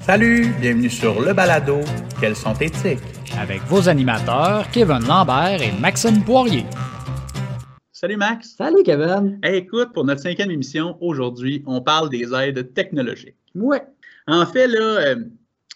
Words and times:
Salut, 0.00 0.46
bienvenue 0.58 0.88
sur 0.88 1.20
le 1.20 1.34
balado 1.34 1.80
Quels 2.20 2.34
sont 2.34 2.54
éthiques 2.54 2.98
avec 3.38 3.60
vos 3.64 3.86
animateurs 3.86 4.68
Kevin 4.70 5.06
Lambert 5.06 5.60
et 5.60 5.72
Maxime 5.78 6.24
Poirier. 6.24 6.64
Salut 7.92 8.16
Max. 8.16 8.54
Salut 8.56 8.82
Kevin. 8.82 9.38
Hey, 9.42 9.56
écoute, 9.58 9.92
pour 9.92 10.06
notre 10.06 10.22
cinquième 10.22 10.50
émission, 10.50 10.96
aujourd'hui, 11.02 11.62
on 11.66 11.82
parle 11.82 12.08
des 12.08 12.32
aides 12.32 12.72
technologiques. 12.72 13.36
Ouais. 13.54 13.82
En 14.26 14.46
fait, 14.46 14.66
là, 14.68 14.80
euh, 14.80 15.16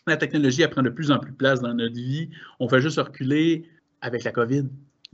la 0.07 0.17
technologie 0.17 0.63
elle 0.63 0.71
prend 0.71 0.83
de 0.83 0.89
plus 0.89 1.11
en 1.11 1.19
plus 1.19 1.33
de 1.33 1.37
place 1.37 1.61
dans 1.61 1.75
notre 1.75 1.95
vie. 1.95 2.31
On 2.61 2.69
fait 2.69 2.81
juste 2.81 2.99
reculer 2.99 3.69
avec 4.01 4.25
la 4.25 4.33
COVID. 4.33 4.65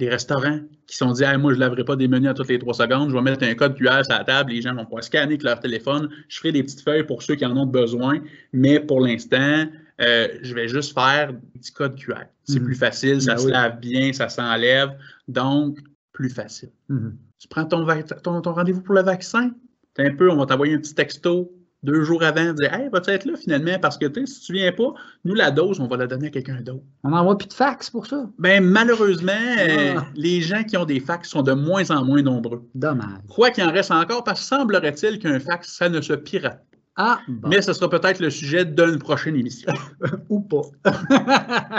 Les 0.01 0.09
restaurants 0.09 0.61
qui 0.87 0.97
sont 0.97 1.13
dit 1.13 1.23
moi, 1.39 1.53
je 1.53 1.57
ne 1.57 1.61
laverai 1.61 1.85
pas 1.85 1.95
des 1.95 2.09
menus 2.09 2.31
à 2.31 2.35
toutes 2.35 2.49
les 2.49 2.59
trois 2.59 2.75
secondes, 2.75 3.11
je 3.11 3.15
vais 3.15 3.23
mettre 3.23 3.45
un 3.45 3.55
code 3.55 3.77
QR 3.77 4.03
sur 4.03 4.17
la 4.17 4.25
table, 4.25 4.51
les 4.51 4.63
gens 4.63 4.75
vont 4.75 4.85
pouvoir 4.85 5.05
scanner 5.05 5.35
avec 5.35 5.43
leur 5.43 5.61
téléphone. 5.61 6.09
Je 6.29 6.39
ferai 6.39 6.53
des 6.53 6.63
petites 6.63 6.81
feuilles 6.81 7.05
pour 7.05 7.23
ceux 7.23 7.37
qui 7.37 7.45
en 7.45 7.57
ont 7.57 7.67
besoin, 7.67 8.21
mais 8.53 8.81
pour 8.81 9.01
l'instant, 9.01 9.67
euh, 10.01 10.29
je 10.43 10.55
vais 10.55 10.67
juste 10.69 10.95
faire 10.95 11.33
des 11.33 11.59
petits 11.59 11.73
codes 11.73 11.97
QR. 11.97 12.15
C'est 12.45 12.59
mm-hmm. 12.59 12.65
plus 12.65 12.75
facile, 12.75 13.23
ça 13.23 13.35
ben 13.35 13.41
se 13.41 13.49
lave 13.49 13.79
bien, 13.79 14.13
ça 14.13 14.29
s'enlève. 14.29 14.91
Donc, 15.29 15.79
plus 16.13 16.31
facile. 16.31 16.71
Mm-hmm. 16.89 17.13
Tu 17.39 17.49
prends 17.49 17.67
ton, 17.67 17.87
ton, 18.23 18.41
ton 18.41 18.53
rendez-vous 18.53 18.81
pour 18.81 18.95
le 18.95 19.03
vaccin, 19.03 19.53
un 19.99 20.15
peu, 20.15 20.31
on 20.31 20.37
va 20.37 20.47
t'envoyer 20.47 20.75
un 20.75 20.79
petit 20.79 20.95
texto, 20.95 21.53
deux 21.83 22.03
jours 22.05 22.23
avant, 22.23 22.53
dire 22.53 22.73
Hey, 22.75 22.89
vas-tu 22.91 23.11
être 23.11 23.25
là 23.25 23.37
finalement? 23.37 23.79
Parce 23.81 23.97
que 23.97 24.07
si 24.27 24.41
tu 24.41 24.53
ne 24.53 24.59
viens 24.59 24.73
pas, 24.73 24.93
nous, 25.25 25.35
la 25.35 25.51
dose, 25.51 25.81
on 25.81 25.87
va 25.87 25.97
la 25.97 26.07
donner 26.07 26.29
à 26.29 26.31
quelqu'un 26.31 26.61
d'autre. 26.61 26.85
On 27.05 27.11
n'envoie 27.11 27.39
plus 27.39 27.49
de 27.49 27.53
fax 27.53 27.91
pour 27.91 28.07
ça. 28.07 28.29
Ben, 28.39 28.63
malheureusement, 28.63 29.33
euh, 29.33 29.95
ah. 29.99 30.07
les 30.15 30.41
gens 30.41 30.63
qui 30.65 30.77
ont 30.77 30.85
des 30.85 31.01
fax 31.01 31.29
sont 31.29 31.43
de 31.43 31.53
moins 31.53 31.91
en 31.91 32.05
moins 32.05 32.23
nombreux. 32.23 32.69
Dommage. 32.75 33.21
Quoi 33.29 33.51
qu'il 33.51 33.65
en 33.65 33.73
reste 33.73 33.91
encore, 33.91 34.25
parce 34.25 34.41
que 34.41 34.47
semblerait-il 34.47 35.19
qu'un 35.19 35.41
fax, 35.41 35.73
ça 35.73 35.89
ne 35.89 36.01
se 36.01 36.13
pirate 36.13 36.65
ah, 36.97 37.21
Mais 37.47 37.63
ce 37.63 37.73
sera 37.73 37.89
peut-être 37.89 38.21
le 38.21 38.29
sujet 38.29 38.65
d'une 38.67 38.99
prochaine 38.99 39.37
émission. 39.37 39.73
ou 40.29 40.41
pas. 40.41 40.63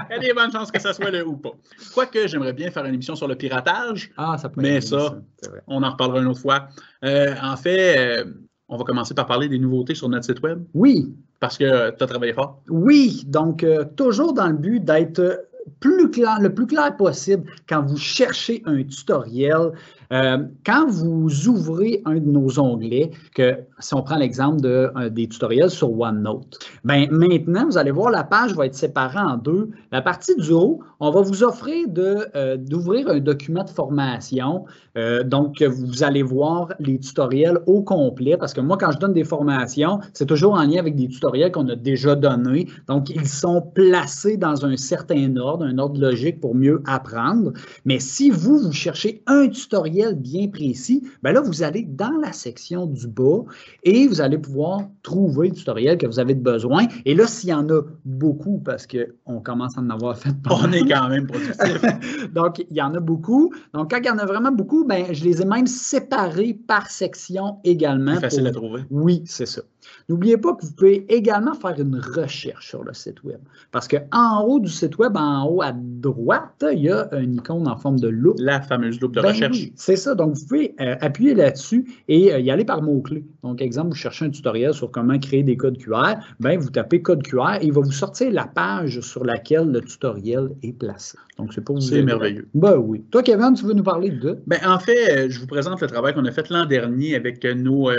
Il 0.09 0.13
y 0.13 0.15
a 0.15 0.19
des 0.19 0.33
bonnes 0.33 0.51
chances 0.51 0.71
que 0.71 0.81
ça 0.81 0.93
soit 0.93 1.11
le 1.11 1.27
ou 1.27 1.37
pas. 1.37 1.51
Quoique, 1.93 2.27
j'aimerais 2.27 2.53
bien 2.53 2.71
faire 2.71 2.85
une 2.85 2.95
émission 2.95 3.15
sur 3.15 3.27
le 3.27 3.35
piratage. 3.35 4.11
Ah, 4.17 4.37
ça 4.39 4.49
peut 4.49 4.61
Mais 4.61 4.81
ça, 4.81 5.21
on 5.67 5.83
en 5.83 5.91
reparlera 5.91 6.21
une 6.21 6.27
autre 6.27 6.39
fois. 6.39 6.69
Euh, 7.03 7.35
en 7.41 7.55
fait, 7.55 7.97
euh, 7.97 8.25
on 8.71 8.77
va 8.77 8.85
commencer 8.85 9.13
par 9.13 9.27
parler 9.27 9.49
des 9.49 9.59
nouveautés 9.59 9.93
sur 9.93 10.09
notre 10.09 10.25
site 10.25 10.41
web. 10.41 10.63
Oui. 10.73 11.13
Parce 11.39 11.57
que 11.57 11.91
tu 11.91 12.03
as 12.03 12.07
travaillé 12.07 12.33
fort. 12.33 12.61
Oui. 12.69 13.23
Donc, 13.27 13.63
euh, 13.63 13.83
toujours 13.97 14.33
dans 14.33 14.47
le 14.47 14.57
but 14.57 14.83
d'être 14.83 15.45
plus 15.81 16.09
clair, 16.09 16.39
le 16.39 16.53
plus 16.53 16.65
clair 16.65 16.95
possible 16.95 17.51
quand 17.67 17.85
vous 17.85 17.97
cherchez 17.97 18.63
un 18.65 18.81
tutoriel 18.83 19.73
euh, 20.11 20.39
quand 20.65 20.87
vous 20.89 21.47
ouvrez 21.47 22.01
un 22.05 22.15
de 22.15 22.29
nos 22.29 22.59
onglets, 22.59 23.11
que 23.33 23.55
si 23.79 23.93
on 23.93 24.01
prend 24.01 24.17
l'exemple 24.17 24.61
de, 24.61 24.91
des 25.09 25.27
tutoriels 25.27 25.69
sur 25.69 25.97
OneNote, 25.97 26.59
ben 26.83 27.09
maintenant, 27.11 27.65
vous 27.65 27.77
allez 27.77 27.91
voir, 27.91 28.11
la 28.11 28.23
page 28.23 28.53
va 28.53 28.65
être 28.65 28.75
séparée 28.75 29.19
en 29.19 29.37
deux. 29.37 29.69
La 29.91 30.01
partie 30.01 30.35
du 30.35 30.51
haut, 30.51 30.79
on 30.99 31.11
va 31.11 31.21
vous 31.21 31.43
offrir 31.43 31.87
euh, 31.97 32.57
d'ouvrir 32.57 33.07
un 33.09 33.19
document 33.19 33.63
de 33.63 33.69
formation. 33.69 34.65
Euh, 34.97 35.23
donc, 35.23 35.61
vous 35.61 36.03
allez 36.03 36.23
voir 36.23 36.73
les 36.79 36.99
tutoriels 36.99 37.59
au 37.65 37.81
complet, 37.81 38.35
parce 38.37 38.53
que 38.53 38.61
moi, 38.61 38.77
quand 38.77 38.91
je 38.91 38.99
donne 38.99 39.13
des 39.13 39.23
formations, 39.23 39.99
c'est 40.13 40.25
toujours 40.25 40.53
en 40.53 40.63
lien 40.63 40.79
avec 40.79 40.95
des 40.95 41.07
tutoriels 41.07 41.51
qu'on 41.51 41.69
a 41.69 41.75
déjà 41.75 42.15
donnés. 42.15 42.67
Donc, 42.87 43.09
ils 43.09 43.27
sont 43.27 43.61
placés 43.61 44.35
dans 44.35 44.65
un 44.65 44.75
certain 44.75 45.35
ordre, 45.37 45.65
un 45.65 45.77
ordre 45.77 45.99
logique 45.99 46.41
pour 46.41 46.53
mieux 46.53 46.83
apprendre. 46.85 47.53
Mais 47.85 47.99
si 47.99 48.29
vous, 48.29 48.57
vous 48.57 48.73
cherchez 48.73 49.23
un 49.27 49.47
tutoriel 49.47 50.00
bien 50.13 50.47
précis, 50.47 51.03
bien 51.23 51.33
là, 51.33 51.41
vous 51.41 51.63
allez 51.63 51.83
dans 51.83 52.17
la 52.21 52.33
section 52.33 52.85
du 52.85 53.07
bas 53.07 53.43
et 53.83 54.07
vous 54.07 54.21
allez 54.21 54.37
pouvoir 54.37 54.81
trouver 55.03 55.49
le 55.49 55.55
tutoriel 55.55 55.97
que 55.97 56.05
vous 56.05 56.19
avez 56.19 56.35
besoin. 56.35 56.87
Et 57.05 57.15
là, 57.15 57.27
s'il 57.27 57.49
y 57.49 57.53
en 57.53 57.67
a 57.69 57.81
beaucoup, 58.05 58.59
parce 58.59 58.87
qu'on 58.87 59.39
commence 59.41 59.77
à 59.77 59.81
en 59.81 59.89
avoir 59.89 60.17
fait 60.17 60.33
On 60.49 60.71
est 60.71 60.87
quand 60.87 61.09
même 61.09 61.27
productif. 61.27 61.81
Donc, 62.33 62.59
il 62.69 62.75
y 62.75 62.81
en 62.81 62.93
a 62.93 62.99
beaucoup. 62.99 63.53
Donc, 63.73 63.91
quand 63.91 63.99
il 63.99 64.05
y 64.05 64.11
en 64.11 64.17
a 64.17 64.25
vraiment 64.25 64.51
beaucoup, 64.51 64.85
ben, 64.85 65.05
je 65.11 65.23
les 65.23 65.41
ai 65.41 65.45
même 65.45 65.67
séparés 65.67 66.53
par 66.53 66.89
section 66.89 67.57
également. 67.63 68.15
C'est 68.15 68.21
facile 68.21 68.47
à 68.47 68.51
trouver. 68.51 68.81
Oui, 68.89 69.23
c'est 69.25 69.45
ça. 69.45 69.61
N'oubliez 70.09 70.37
pas 70.37 70.53
que 70.53 70.65
vous 70.65 70.73
pouvez 70.73 71.05
également 71.13 71.53
faire 71.53 71.79
une 71.79 71.95
recherche 71.95 72.69
sur 72.69 72.83
le 72.83 72.93
site 72.93 73.23
web. 73.23 73.39
Parce 73.71 73.87
qu'en 73.87 74.43
haut 74.43 74.59
du 74.59 74.69
site 74.69 74.97
web, 74.97 75.15
en 75.15 75.45
haut 75.47 75.61
à 75.61 75.71
droite, 75.73 76.65
il 76.71 76.79
y 76.79 76.89
a 76.89 77.07
une 77.13 77.35
icône 77.35 77.67
en 77.67 77.77
forme 77.77 77.99
de 77.99 78.07
loupe. 78.07 78.37
La 78.39 78.61
fameuse 78.61 78.99
loupe 78.99 79.15
de 79.15 79.21
ben 79.21 79.29
recherche. 79.29 79.69
c'est 79.75 79.95
ça. 79.95 80.15
Donc, 80.15 80.35
vous 80.35 80.45
pouvez 80.45 80.75
euh, 80.79 80.95
appuyer 81.01 81.33
là-dessus 81.33 81.85
et 82.07 82.33
euh, 82.33 82.39
y 82.39 82.51
aller 82.51 82.65
par 82.65 82.81
mots-clés. 82.81 83.25
Donc, 83.43 83.61
exemple, 83.61 83.89
vous 83.89 83.95
cherchez 83.95 84.25
un 84.25 84.29
tutoriel 84.29 84.73
sur 84.73 84.91
comment 84.91 85.17
créer 85.19 85.43
des 85.43 85.57
codes 85.57 85.77
QR. 85.77 86.15
Bien, 86.39 86.57
vous 86.57 86.69
tapez 86.69 87.01
code 87.01 87.23
QR 87.23 87.57
et 87.61 87.65
il 87.65 87.73
va 87.73 87.81
vous 87.81 87.91
sortir 87.91 88.31
la 88.31 88.45
page 88.45 88.99
sur 89.01 89.23
laquelle 89.23 89.71
le 89.71 89.81
tutoriel 89.81 90.49
est 90.63 90.73
placé. 90.73 91.17
Donc, 91.37 91.53
c'est 91.53 91.61
pour 91.61 91.75
vous 91.75 91.81
C'est 91.81 92.03
merveilleux. 92.03 92.47
Ben 92.53 92.77
oui. 92.77 93.03
Toi, 93.11 93.23
Kevin, 93.23 93.53
tu 93.53 93.65
veux 93.65 93.73
nous 93.73 93.83
parler 93.83 94.09
de? 94.09 94.39
Ben, 94.47 94.59
en 94.65 94.79
fait, 94.79 95.25
euh, 95.25 95.29
je 95.29 95.39
vous 95.39 95.47
présente 95.47 95.81
le 95.81 95.87
travail 95.87 96.13
qu'on 96.13 96.25
a 96.25 96.31
fait 96.31 96.49
l'an 96.49 96.65
dernier 96.65 97.15
avec 97.15 97.43
nos 97.43 97.89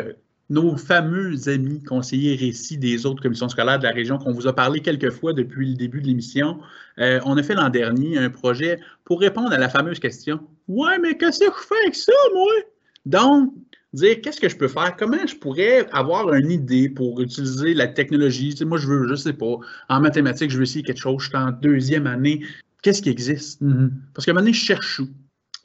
nos 0.53 0.77
fameux 0.77 1.49
amis 1.49 1.83
conseillers 1.83 2.37
récits 2.37 2.77
des 2.77 3.07
autres 3.07 3.23
commissions 3.23 3.49
scolaires 3.49 3.79
de 3.79 3.85
la 3.85 3.91
région 3.91 4.19
qu'on 4.19 4.33
vous 4.33 4.47
a 4.47 4.55
parlé 4.55 4.81
quelques 4.81 5.11
fois 5.11 5.33
depuis 5.33 5.71
le 5.71 5.77
début 5.77 6.03
de 6.03 6.07
l'émission, 6.07 6.61
euh, 6.99 7.21
on 7.25 7.39
a 7.39 7.43
fait 7.43 7.55
l'an 7.55 7.71
dernier 7.71 8.19
un 8.19 8.29
projet 8.29 8.79
pour 9.05 9.21
répondre 9.21 9.51
à 9.51 9.57
la 9.57 9.71
fameuse 9.71 9.99
question 9.99 10.41
Ouais, 10.69 10.99
mais 10.99 11.17
qu'est-ce 11.17 11.41
que 11.41 11.47
je 11.47 11.67
fais 11.67 11.81
avec 11.83 11.95
ça, 11.95 12.12
moi 12.35 12.53
Donc, 13.07 13.55
dire 13.95 14.21
qu'est-ce 14.21 14.41
que 14.41 14.49
je 14.51 14.57
peux 14.57 14.69
faire, 14.69 14.95
comment 14.99 15.27
je 15.27 15.37
pourrais 15.37 15.89
avoir 15.91 16.35
une 16.35 16.51
idée 16.51 16.91
pour 16.91 17.23
utiliser 17.23 17.73
la 17.73 17.89
technologie? 17.89 18.55
moi, 18.67 18.77
je 18.77 18.87
veux, 18.87 19.09
je 19.09 19.15
sais 19.15 19.33
pas, 19.33 19.57
en 19.89 20.01
mathématiques, 20.01 20.51
je 20.51 20.59
veux 20.59 20.65
essayer 20.65 20.85
quelque 20.85 21.01
chose, 21.01 21.23
je 21.23 21.29
suis 21.29 21.37
en 21.37 21.51
deuxième 21.51 22.07
année. 22.07 22.45
Qu'est-ce 22.83 23.01
qui 23.01 23.09
existe? 23.09 23.62
Mm-hmm. 23.62 23.91
Parce 24.12 24.27
moment 24.27 24.41
donné, 24.41 24.53
je 24.53 24.65
cherche 24.65 25.01
où. 25.01 25.09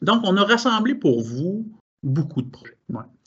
Donc, 0.01 0.21
on 0.23 0.37
a 0.37 0.43
rassemblé 0.45 0.95
pour 0.95 1.21
vous 1.21 1.67
beaucoup 2.03 2.41
de 2.41 2.49
projets. 2.49 2.77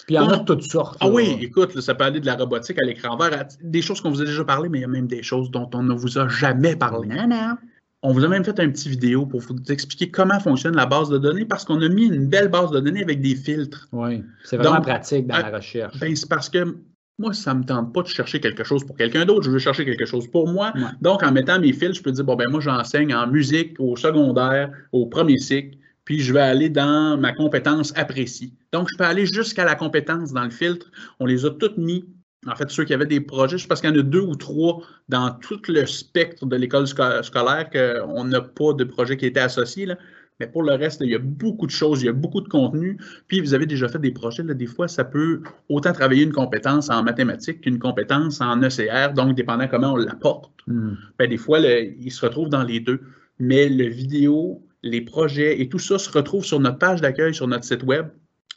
Puis 0.06 0.14
il 0.14 0.14
y 0.14 0.18
en 0.18 0.28
a 0.28 0.38
de 0.38 0.44
toutes 0.44 0.62
sortes. 0.62 0.96
Ah 1.00 1.08
oui, 1.08 1.36
écoute, 1.40 1.78
ça 1.80 1.94
peut 1.94 2.04
aller 2.04 2.20
de 2.20 2.26
la 2.26 2.36
robotique 2.36 2.78
à 2.82 2.86
l'écran 2.86 3.16
vert, 3.16 3.46
des 3.62 3.82
choses 3.82 4.00
qu'on 4.00 4.10
vous 4.10 4.22
a 4.22 4.24
déjà 4.24 4.44
parlé, 4.44 4.68
mais 4.68 4.78
il 4.78 4.82
y 4.82 4.84
a 4.84 4.88
même 4.88 5.06
des 5.06 5.22
choses 5.22 5.50
dont 5.50 5.68
on 5.74 5.82
ne 5.82 5.94
vous 5.94 6.18
a 6.18 6.28
jamais 6.28 6.76
parlé. 6.76 7.08
Non, 7.08 7.28
non. 7.28 7.56
On 8.02 8.12
vous 8.12 8.24
a 8.24 8.28
même 8.28 8.44
fait 8.44 8.58
un 8.58 8.70
petit 8.70 8.88
vidéo 8.88 9.26
pour 9.26 9.40
vous 9.40 9.56
expliquer 9.68 10.10
comment 10.10 10.40
fonctionne 10.40 10.74
la 10.74 10.86
base 10.86 11.10
de 11.10 11.18
données 11.18 11.44
parce 11.44 11.66
qu'on 11.66 11.82
a 11.82 11.88
mis 11.88 12.06
une 12.06 12.28
belle 12.28 12.48
base 12.48 12.70
de 12.70 12.80
données 12.80 13.02
avec 13.02 13.20
des 13.20 13.36
filtres. 13.36 13.88
Oui, 13.92 14.24
c'est 14.42 14.56
vraiment 14.56 14.80
pratique 14.80 15.26
dans 15.26 15.36
la 15.36 15.58
recherche. 15.58 16.00
Ben, 16.00 16.16
c'est 16.16 16.28
parce 16.28 16.48
que 16.48 16.78
moi, 17.18 17.34
ça 17.34 17.52
ne 17.52 17.58
me 17.58 17.64
tente 17.64 17.92
pas 17.92 18.00
de 18.00 18.06
chercher 18.06 18.40
quelque 18.40 18.64
chose 18.64 18.84
pour 18.84 18.96
quelqu'un 18.96 19.26
d'autre, 19.26 19.42
je 19.42 19.50
veux 19.50 19.58
chercher 19.58 19.84
quelque 19.84 20.06
chose 20.06 20.26
pour 20.28 20.48
moi. 20.48 20.72
Donc, 21.02 21.22
en 21.22 21.30
mettant 21.30 21.60
mes 21.60 21.74
filtres, 21.74 21.96
je 21.96 22.02
peux 22.02 22.12
dire, 22.12 22.24
bon, 22.24 22.34
ben 22.34 22.48
moi, 22.48 22.60
j'enseigne 22.60 23.14
en 23.14 23.26
musique 23.26 23.78
au 23.78 23.94
secondaire, 23.96 24.72
au 24.92 25.04
premier 25.04 25.36
cycle 25.36 25.76
puis 26.10 26.18
je 26.18 26.32
vais 26.32 26.40
aller 26.40 26.68
dans 26.68 27.16
ma 27.16 27.32
compétence 27.32 27.92
appréciée. 27.96 28.52
Donc, 28.72 28.88
je 28.90 28.96
peux 28.96 29.04
aller 29.04 29.26
jusqu'à 29.26 29.64
la 29.64 29.76
compétence 29.76 30.32
dans 30.32 30.42
le 30.42 30.50
filtre. 30.50 30.90
On 31.20 31.24
les 31.24 31.46
a 31.46 31.50
toutes 31.50 31.78
mis. 31.78 32.04
En 32.48 32.56
fait, 32.56 32.68
ceux 32.68 32.82
qui 32.82 32.92
avaient 32.92 33.06
des 33.06 33.20
projets, 33.20 33.58
je 33.58 33.68
pense 33.68 33.80
qu'il 33.80 33.90
y 33.90 33.92
en 33.92 33.96
a 33.96 34.02
deux 34.02 34.22
ou 34.22 34.34
trois 34.34 34.80
dans 35.08 35.30
tout 35.30 35.60
le 35.68 35.86
spectre 35.86 36.46
de 36.46 36.56
l'école 36.56 36.88
scolaire 36.88 37.70
qu'on 37.70 38.24
n'a 38.24 38.40
pas 38.40 38.72
de 38.72 38.82
projet 38.82 39.16
qui 39.16 39.26
était 39.26 39.38
associé. 39.38 39.86
Là. 39.86 39.98
Mais 40.40 40.48
pour 40.48 40.64
le 40.64 40.72
reste, 40.72 41.00
il 41.00 41.10
y 41.10 41.14
a 41.14 41.20
beaucoup 41.20 41.66
de 41.66 41.70
choses, 41.70 42.02
il 42.02 42.06
y 42.06 42.08
a 42.08 42.12
beaucoup 42.12 42.40
de 42.40 42.48
contenu. 42.48 42.98
Puis 43.28 43.40
vous 43.40 43.54
avez 43.54 43.66
déjà 43.66 43.86
fait 43.86 44.00
des 44.00 44.10
projets. 44.10 44.42
Là, 44.42 44.54
des 44.54 44.66
fois, 44.66 44.88
ça 44.88 45.04
peut 45.04 45.42
autant 45.68 45.92
travailler 45.92 46.24
une 46.24 46.32
compétence 46.32 46.90
en 46.90 47.04
mathématiques 47.04 47.60
qu'une 47.60 47.78
compétence 47.78 48.40
en 48.40 48.60
ECR. 48.60 49.12
Donc, 49.14 49.36
dépendant 49.36 49.68
comment 49.68 49.92
on 49.92 49.96
l'apporte, 49.96 50.50
ben, 50.66 51.30
des 51.30 51.38
fois, 51.38 51.60
il 51.60 52.10
se 52.10 52.26
retrouve 52.26 52.48
dans 52.48 52.64
les 52.64 52.80
deux. 52.80 53.00
Mais 53.38 53.68
le 53.68 53.86
vidéo, 53.86 54.66
les 54.82 55.00
projets 55.00 55.60
et 55.60 55.68
tout 55.68 55.78
ça 55.78 55.98
se 55.98 56.10
retrouve 56.10 56.44
sur 56.44 56.60
notre 56.60 56.78
page 56.78 57.00
d'accueil 57.00 57.34
sur 57.34 57.46
notre 57.46 57.64
site 57.64 57.82
web. 57.82 58.08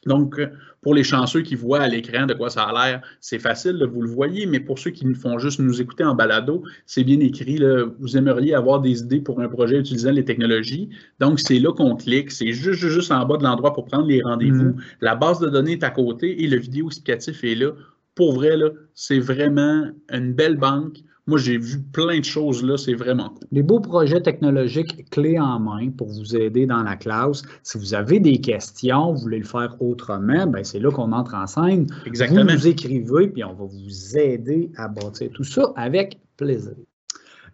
Donc, 0.06 0.38
euh, 0.38 0.47
pour 0.81 0.94
les 0.94 1.03
chanceux 1.03 1.41
qui 1.41 1.56
voient 1.56 1.81
à 1.81 1.88
l'écran 1.88 2.25
de 2.25 2.34
quoi 2.34 2.50
ça 2.50 2.63
a 2.63 2.73
l'air, 2.73 3.01
c'est 3.22 3.39
facile, 3.39 3.81
vous 3.89 4.01
le 4.01 4.09
voyez, 4.09 4.45
mais 4.45 4.59
pour 4.59 4.78
ceux 4.78 4.91
qui 4.91 5.12
font 5.13 5.39
juste 5.39 5.59
nous 5.59 5.81
écouter 5.81 6.03
en 6.03 6.13
balado, 6.13 6.63
c'est 6.86 7.06
bien 7.06 7.19
écrit. 7.21 7.62
vous 8.00 8.18
aimeriez 8.18 8.53
avoir 8.53 8.81
des 8.81 9.00
idées 9.00 9.21
pour 9.21 9.39
un 9.39 9.48
projet 9.48 9.80
utilisant 9.80 10.12
les 10.12 10.25
technologies. 10.25 10.89
Donc, 11.19 11.39
c'est 11.39 11.59
là 11.59 11.71
qu'on 11.71 11.95
clique. 11.95 12.31
C'est 12.31 12.51
juste, 12.51 12.86
juste 12.86 13.12
en 13.12 13.25
bas 13.25 13.38
de 13.38 13.44
l'endroit 13.44 13.74
pour 13.74 13.86
prendre 13.86 14.07
les 14.07 14.21
rendez-vous. 14.21 14.71
Mm. 14.71 14.77
La 15.01 15.15
base 15.15 15.39
de 15.39 15.50
données 15.50 15.74
est 15.74 15.83
à 15.83 15.89
côté 15.89 16.44
et 16.44 16.48
le 16.48 16.57
vidéo 16.57 16.88
explicatif 16.88 17.44
est 17.44 17.56
là. 17.56 17.71
Pour 18.15 18.33
vrai, 18.33 18.56
c'est 18.94 19.19
vraiment 19.19 19.86
une 20.12 20.33
belle 20.33 20.57
banque. 20.57 20.98
Moi, 21.25 21.38
j'ai 21.38 21.58
vu 21.58 21.81
plein 21.81 22.20
de 22.20 22.25
choses 22.25 22.64
là, 22.64 22.75
c'est 22.75 22.96
vraiment 22.96 23.30
cool. 23.30 23.48
Des 23.54 23.64
beaux 23.64 23.80
projets 23.80 24.22
technologiques 24.22 25.10
clés 25.10 25.40
en 25.40 25.58
main 25.58 25.90
pour 25.90 26.10
vous 26.10 26.36
aider 26.36 26.66
dans 26.66 26.84
la 26.84 26.98
classe. 26.98 27.44
Si 27.64 27.78
vous 27.78 27.94
avez 27.94 28.20
des 28.20 28.42
questions, 28.42 29.14
vous 29.14 29.22
voulez 29.22 29.40
le 29.40 29.46
faire 29.46 29.78
autrement, 29.81 30.46
ben 30.48 30.66
c'est 30.66 30.80
là 30.80 30.92
qu'on 30.92 31.14
entre 31.14 31.36
en 31.36 31.48
scène. 31.48 31.88
Exactement. 32.06 32.42
Vous 32.42 32.52
nous 32.52 32.68
écrivez, 32.68 33.30
puis 33.30 33.44
on 33.46 33.54
va 33.54 33.64
vous 33.64 34.18
aider 34.18 34.70
à 34.75 34.90
bâtir 34.90 35.30
tout 35.34 35.46
ça 35.46 35.72
avec 35.78 36.20
plaisir. 36.36 36.74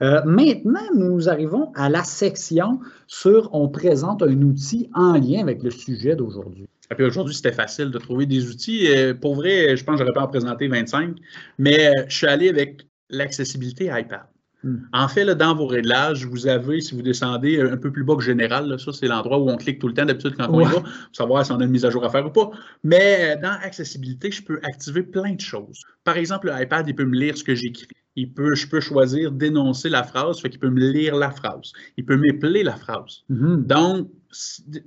Euh, 0.01 0.21
maintenant, 0.25 0.87
nous 0.95 1.29
arrivons 1.29 1.71
à 1.75 1.89
la 1.89 2.03
section 2.03 2.79
sur 3.05 3.49
on 3.53 3.67
présente 3.67 4.23
un 4.23 4.41
outil 4.41 4.89
en 4.95 5.13
lien 5.13 5.41
avec 5.41 5.61
le 5.61 5.69
sujet 5.69 6.15
d'aujourd'hui. 6.15 6.67
Et 6.91 6.95
puis 6.95 7.05
aujourd'hui, 7.05 7.35
c'était 7.35 7.51
facile 7.51 7.91
de 7.91 7.99
trouver 7.99 8.25
des 8.25 8.49
outils. 8.49 8.87
Euh, 8.87 9.13
pour 9.13 9.35
vrai, 9.35 9.77
je 9.77 9.83
pense 9.83 9.99
que 9.99 9.99
j'aurais 9.99 10.13
pas 10.13 10.23
en 10.23 10.27
présenter 10.27 10.67
25, 10.67 11.17
mais 11.59 11.89
euh, 11.89 12.03
je 12.07 12.15
suis 12.15 12.27
allé 12.27 12.49
avec 12.49 12.88
l'accessibilité 13.09 13.85
iPad. 13.85 14.25
Hmm. 14.63 14.79
En 14.91 15.07
fait, 15.07 15.23
là, 15.23 15.35
dans 15.35 15.55
vos 15.55 15.67
réglages, 15.67 16.25
vous 16.25 16.47
avez, 16.47 16.81
si 16.81 16.93
vous 16.93 17.01
descendez 17.01 17.61
un 17.61 17.77
peu 17.77 17.91
plus 17.91 18.03
bas 18.03 18.15
que 18.15 18.23
général, 18.23 18.77
ça 18.77 18.91
c'est 18.91 19.07
l'endroit 19.07 19.39
où 19.39 19.49
on 19.49 19.55
clique 19.55 19.79
tout 19.79 19.87
le 19.87 19.93
temps 19.93 20.05
d'habitude 20.05 20.35
quand 20.35 20.49
on 20.49 20.59
y 20.59 20.65
va, 20.65 20.81
pour 20.81 20.89
savoir 21.13 21.45
si 21.45 21.53
on 21.53 21.59
a 21.61 21.63
une 21.63 21.71
mise 21.71 21.85
à 21.85 21.89
jour 21.89 22.03
à 22.03 22.09
faire 22.09 22.25
ou 22.25 22.29
pas. 22.29 22.51
Mais 22.83 23.37
dans 23.41 23.57
accessibilité, 23.63 24.31
je 24.31 24.43
peux 24.43 24.59
activer 24.63 25.03
plein 25.03 25.33
de 25.33 25.39
choses. 25.39 25.81
Par 26.03 26.17
exemple, 26.17 26.51
l'iPad, 26.53 26.87
il 26.89 26.95
peut 26.95 27.05
me 27.05 27.17
lire 27.17 27.37
ce 27.37 27.43
que 27.43 27.55
j'écris. 27.55 27.87
Il 28.17 28.33
peut, 28.33 28.53
je 28.53 28.67
peux 28.67 28.81
choisir 28.81 29.31
d'énoncer 29.31 29.87
la 29.87 30.03
phrase, 30.03 30.41
fait 30.41 30.49
qu'il 30.49 30.59
peut 30.59 30.69
me 30.69 30.91
lire 30.91 31.15
la 31.15 31.31
phrase. 31.31 31.71
Il 31.95 32.03
peut 32.03 32.17
m'épeler 32.17 32.63
la 32.63 32.75
phrase. 32.75 33.23
Hmm. 33.29 33.63
Donc, 33.63 34.09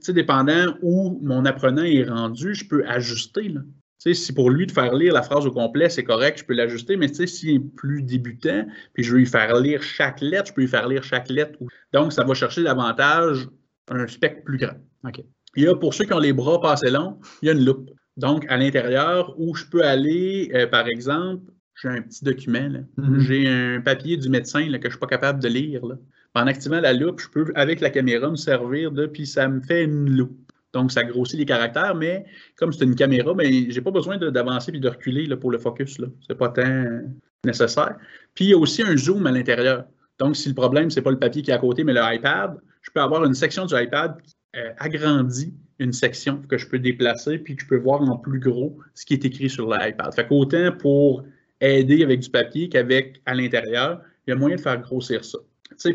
dépendant 0.08 0.74
où 0.82 1.18
mon 1.22 1.46
apprenant 1.46 1.84
est 1.84 2.04
rendu, 2.04 2.54
je 2.54 2.68
peux 2.68 2.86
ajuster. 2.86 3.48
Là 3.48 3.62
si 4.02 4.32
pour 4.32 4.50
lui 4.50 4.66
de 4.66 4.72
faire 4.72 4.94
lire 4.94 5.14
la 5.14 5.22
phrase 5.22 5.46
au 5.46 5.52
complet, 5.52 5.88
c'est 5.88 6.02
correct, 6.02 6.38
je 6.40 6.44
peux 6.44 6.54
l'ajuster, 6.54 6.96
mais 6.96 7.12
s'il 7.12 7.56
est 7.56 7.60
plus 7.60 8.02
débutant, 8.02 8.66
puis 8.94 9.04
je 9.04 9.12
veux 9.12 9.18
lui 9.18 9.26
faire 9.26 9.54
lire 9.60 9.82
chaque 9.82 10.20
lettre, 10.20 10.48
je 10.48 10.54
peux 10.54 10.62
lui 10.62 10.68
faire 10.68 10.88
lire 10.88 11.04
chaque 11.04 11.28
lettre. 11.28 11.58
Donc, 11.92 12.12
ça 12.12 12.24
va 12.24 12.34
chercher 12.34 12.64
davantage 12.64 13.48
un 13.88 14.06
spectre 14.08 14.42
plus 14.44 14.58
grand. 14.58 14.76
Il 15.54 15.64
y 15.64 15.68
a, 15.68 15.74
pour 15.76 15.94
ceux 15.94 16.04
qui 16.04 16.12
ont 16.12 16.18
les 16.18 16.32
bras 16.32 16.60
pas 16.60 16.72
assez 16.72 16.90
longs, 16.90 17.18
il 17.42 17.46
y 17.46 17.48
a 17.50 17.52
une 17.52 17.64
loupe. 17.64 17.90
Donc, 18.16 18.44
à 18.48 18.56
l'intérieur, 18.56 19.34
où 19.38 19.54
je 19.54 19.64
peux 19.66 19.84
aller, 19.84 20.50
euh, 20.54 20.66
par 20.66 20.86
exemple, 20.88 21.52
j'ai 21.80 21.88
un 21.88 22.02
petit 22.02 22.24
document, 22.24 22.84
mm-hmm. 22.98 23.20
j'ai 23.20 23.48
un 23.48 23.80
papier 23.80 24.16
du 24.16 24.28
médecin 24.28 24.64
que 24.66 24.72
je 24.72 24.76
ne 24.76 24.90
suis 24.90 24.98
pas 24.98 25.06
capable 25.06 25.42
de 25.42 25.48
lire. 25.48 25.82
En 26.34 26.46
activant 26.46 26.80
la 26.80 26.92
loupe, 26.92 27.20
je 27.20 27.28
peux, 27.28 27.52
avec 27.54 27.80
la 27.80 27.90
caméra, 27.90 28.30
me 28.30 28.36
servir 28.36 28.90
de, 28.90 29.06
puis 29.06 29.26
ça 29.26 29.48
me 29.48 29.60
fait 29.60 29.84
une 29.84 30.10
loupe. 30.10 30.51
Donc, 30.72 30.90
ça 30.90 31.04
grossit 31.04 31.38
les 31.38 31.44
caractères, 31.44 31.94
mais 31.94 32.24
comme 32.56 32.72
c'est 32.72 32.84
une 32.84 32.94
caméra, 32.94 33.34
mais 33.34 33.70
j'ai 33.70 33.80
pas 33.80 33.90
besoin 33.90 34.16
d'avancer 34.16 34.72
et 34.74 34.80
de 34.80 34.88
reculer 34.88 35.28
pour 35.36 35.50
le 35.50 35.58
focus. 35.58 35.96
Ce 35.96 36.02
n'est 36.02 36.38
pas 36.38 36.48
tant 36.48 37.02
nécessaire. 37.44 37.96
Puis, 38.34 38.46
il 38.46 38.50
y 38.50 38.54
a 38.54 38.58
aussi 38.58 38.82
un 38.82 38.96
zoom 38.96 39.26
à 39.26 39.32
l'intérieur. 39.32 39.84
Donc, 40.18 40.36
si 40.36 40.48
le 40.48 40.54
problème, 40.54 40.90
ce 40.90 40.96
n'est 40.96 41.02
pas 41.02 41.10
le 41.10 41.18
papier 41.18 41.42
qui 41.42 41.50
est 41.50 41.54
à 41.54 41.58
côté, 41.58 41.84
mais 41.84 41.92
le 41.92 42.00
iPad, 42.02 42.56
je 42.82 42.90
peux 42.90 43.00
avoir 43.00 43.24
une 43.24 43.34
section 43.34 43.66
du 43.66 43.74
iPad 43.74 44.20
qui 44.22 44.34
euh, 44.56 44.70
agrandit 44.78 45.54
une 45.78 45.92
section 45.92 46.40
que 46.48 46.56
je 46.56 46.68
peux 46.68 46.78
déplacer, 46.78 47.38
puis 47.38 47.56
que 47.56 47.62
je 47.62 47.68
peux 47.68 47.78
voir 47.78 48.00
en 48.02 48.16
plus 48.16 48.38
gros 48.38 48.78
ce 48.94 49.04
qui 49.04 49.14
est 49.14 49.24
écrit 49.24 49.50
sur 49.50 49.68
l'iPad. 49.68 50.14
Fait 50.14 50.26
qu'autant 50.26 50.72
pour 50.78 51.24
aider 51.60 52.02
avec 52.02 52.20
du 52.20 52.30
papier 52.30 52.68
qu'avec 52.68 53.20
à 53.26 53.34
l'intérieur, 53.34 54.00
il 54.26 54.30
y 54.30 54.32
a 54.32 54.36
moyen 54.36 54.56
de 54.56 54.60
faire 54.60 54.80
grossir 54.80 55.24
ça. 55.24 55.38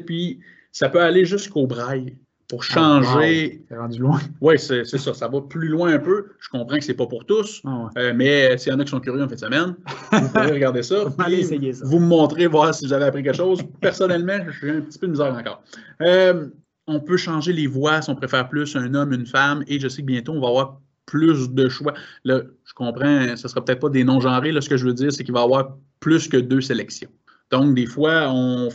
puis, 0.06 0.39
ça 0.71 0.89
peut 0.89 1.01
aller 1.01 1.25
jusqu'au 1.25 1.65
braille 1.65 2.18
pour 2.47 2.63
changer. 2.63 3.61
c'est 3.67 3.77
rendu 3.77 3.99
loin. 3.99 4.19
Oui, 4.39 4.57
c'est 4.57 4.85
ça. 4.85 5.13
Ça 5.13 5.27
va 5.27 5.41
plus 5.41 5.67
loin 5.67 5.94
un 5.94 5.99
peu. 5.99 6.27
Je 6.39 6.49
comprends 6.49 6.77
que 6.77 6.83
c'est 6.83 6.94
pas 6.94 7.07
pour 7.07 7.25
tous, 7.25 7.61
ah, 7.65 7.89
euh, 7.97 8.13
mais 8.15 8.57
s'il 8.57 8.71
y 8.71 8.75
en 8.75 8.79
a 8.79 8.85
qui 8.85 8.91
sont 8.91 8.99
curieux 8.99 9.21
en 9.21 9.27
fin 9.27 9.35
de 9.35 9.39
semaine, 9.39 9.75
vous 10.11 10.29
pouvez 10.29 10.51
regarder 10.51 10.83
ça. 10.83 11.03
Vous 11.05 11.99
me 11.99 12.05
montrez, 12.05 12.47
voir 12.47 12.73
si 12.73 12.85
vous 12.85 12.94
avez 12.94 13.05
appris 13.05 13.23
quelque 13.23 13.35
chose. 13.35 13.61
Personnellement, 13.81 14.38
je 14.47 14.57
suis 14.57 14.71
un 14.71 14.81
petit 14.81 14.97
peu 14.97 15.07
de 15.07 15.11
misère 15.11 15.33
encore. 15.33 15.61
Euh, 16.01 16.47
on 16.88 17.01
peut 17.01 17.17
changer 17.17 17.51
les 17.51 17.67
voix 17.67 18.01
si 18.01 18.09
on 18.09 18.15
préfère 18.15 18.47
plus 18.47 18.75
un 18.77 18.93
homme, 18.93 19.11
une 19.11 19.25
femme, 19.25 19.63
et 19.67 19.79
je 19.79 19.89
sais 19.89 20.01
que 20.01 20.07
bientôt, 20.07 20.31
on 20.31 20.39
va 20.39 20.47
avoir 20.47 20.79
plus 21.05 21.50
de 21.50 21.67
choix. 21.67 21.93
Là, 22.23 22.41
je 22.63 22.73
comprends, 22.73 23.35
ce 23.35 23.43
ne 23.43 23.47
sera 23.47 23.63
peut-être 23.63 23.79
pas 23.79 23.89
des 23.89 24.03
non-genrés. 24.03 24.51
Là, 24.51 24.61
ce 24.61 24.69
que 24.69 24.77
je 24.77 24.85
veux 24.85 24.93
dire, 24.93 25.11
c'est 25.11 25.23
qu'il 25.23 25.33
va 25.33 25.41
y 25.41 25.43
avoir 25.43 25.75
plus 26.00 26.27
que 26.27 26.38
deux 26.38 26.61
sélections. 26.61 27.09
Donc, 27.51 27.75
des 27.75 27.85
fois, 27.85 28.29
on, 28.29 28.69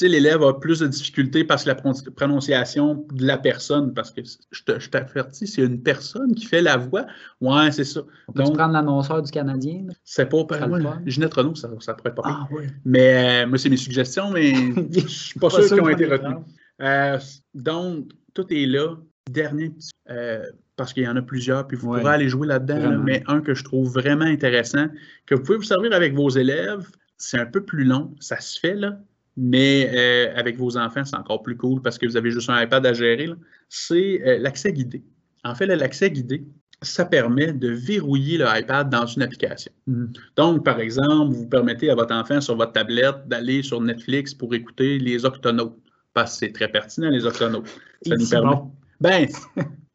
l'élève 0.00 0.42
a 0.42 0.54
plus 0.54 0.80
de 0.80 0.86
difficultés 0.86 1.44
parce 1.44 1.64
que 1.64 1.68
la 1.68 1.76
prononciation 2.14 3.06
de 3.12 3.24
la 3.24 3.38
personne, 3.38 3.94
parce 3.94 4.10
que 4.10 4.22
je 4.50 4.90
t'avertis, 4.90 5.46
c'est 5.46 5.62
une 5.62 5.80
personne 5.80 6.34
qui 6.34 6.44
fait 6.44 6.60
la 6.60 6.76
voix. 6.76 7.06
Ouais, 7.40 7.70
c'est 7.70 7.84
ça. 7.84 8.02
On 8.28 8.32
peut 8.32 8.42
prendre 8.42 8.72
l'annonceur 8.72 9.22
du 9.22 9.30
Canadien? 9.30 9.86
C'est 10.04 10.28
pas 10.28 10.44
par 10.44 10.68
moi. 10.68 10.98
Ginette 11.06 11.34
Renault, 11.34 11.54
ça, 11.54 11.70
ça 11.80 11.94
pourrait 11.94 12.14
pas 12.14 12.22
ah, 12.24 12.48
oui. 12.50 12.64
Mais 12.84 13.44
euh, 13.44 13.46
moi, 13.46 13.58
c'est 13.58 13.70
mes 13.70 13.76
suggestions, 13.76 14.30
mais 14.30 14.52
je 14.54 15.00
ne 15.00 15.08
suis 15.08 15.38
pas, 15.38 15.50
sûr 15.50 15.68
qu'elles 15.68 15.80
ont 15.80 15.88
été 15.88 16.06
retenues. 16.06 16.36
Euh, 16.82 17.18
donc, 17.54 18.08
tout 18.34 18.46
est 18.52 18.66
là. 18.66 18.96
Dernier 19.30 19.70
petit. 19.70 19.90
Euh, 20.10 20.44
parce 20.76 20.92
qu'il 20.92 21.04
y 21.04 21.08
en 21.08 21.16
a 21.16 21.22
plusieurs, 21.22 21.66
puis 21.66 21.76
vous 21.76 21.86
pourrez 21.86 22.12
aller 22.12 22.28
jouer 22.28 22.46
là-dedans, 22.46 22.98
mais 23.02 23.22
un 23.26 23.40
que 23.40 23.54
je 23.54 23.64
trouve 23.64 23.90
vraiment 23.92 24.26
intéressant, 24.26 24.88
que 25.24 25.34
vous 25.34 25.42
pouvez 25.42 25.56
vous 25.56 25.64
servir 25.64 25.92
avec 25.94 26.14
vos 26.14 26.28
élèves, 26.28 26.86
c'est 27.18 27.38
un 27.38 27.46
peu 27.46 27.62
plus 27.62 27.84
long, 27.84 28.14
ça 28.20 28.40
se 28.40 28.58
fait, 28.58 28.74
là, 28.74 28.98
mais 29.36 29.90
euh, 29.92 30.34
avec 30.36 30.56
vos 30.56 30.76
enfants, 30.76 31.04
c'est 31.04 31.16
encore 31.16 31.42
plus 31.42 31.56
cool 31.56 31.82
parce 31.82 31.98
que 31.98 32.06
vous 32.06 32.16
avez 32.16 32.30
juste 32.30 32.48
un 32.48 32.62
iPad 32.62 32.84
à 32.86 32.92
gérer. 32.92 33.28
C'est 33.68 34.22
euh, 34.26 34.38
l'accès 34.38 34.72
guidé. 34.72 35.04
En 35.44 35.54
fait, 35.54 35.66
l'accès 35.66 36.10
guidé, 36.10 36.46
ça 36.82 37.04
permet 37.04 37.52
de 37.52 37.68
verrouiller 37.68 38.38
le 38.38 38.46
iPad 38.48 38.88
dans 38.88 39.06
une 39.06 39.22
application. 39.22 39.72
Mm-hmm. 39.88 40.08
Donc, 40.36 40.64
par 40.64 40.80
exemple, 40.80 41.34
vous 41.34 41.46
permettez 41.46 41.90
à 41.90 41.94
votre 41.94 42.14
enfant 42.14 42.40
sur 42.40 42.56
votre 42.56 42.72
tablette 42.72 43.26
d'aller 43.26 43.62
sur 43.62 43.80
Netflix 43.80 44.34
pour 44.34 44.54
écouter 44.54 44.98
les 44.98 45.24
Octonautes, 45.24 45.78
parce 46.14 46.32
que 46.32 46.46
c'est 46.46 46.52
très 46.52 46.68
pertinent, 46.68 47.10
les 47.10 47.26
Octonautes. 47.26 47.68
Ça 48.06 48.16
nous 48.16 48.28
permet. 48.28 48.56
Ben, 49.00 49.28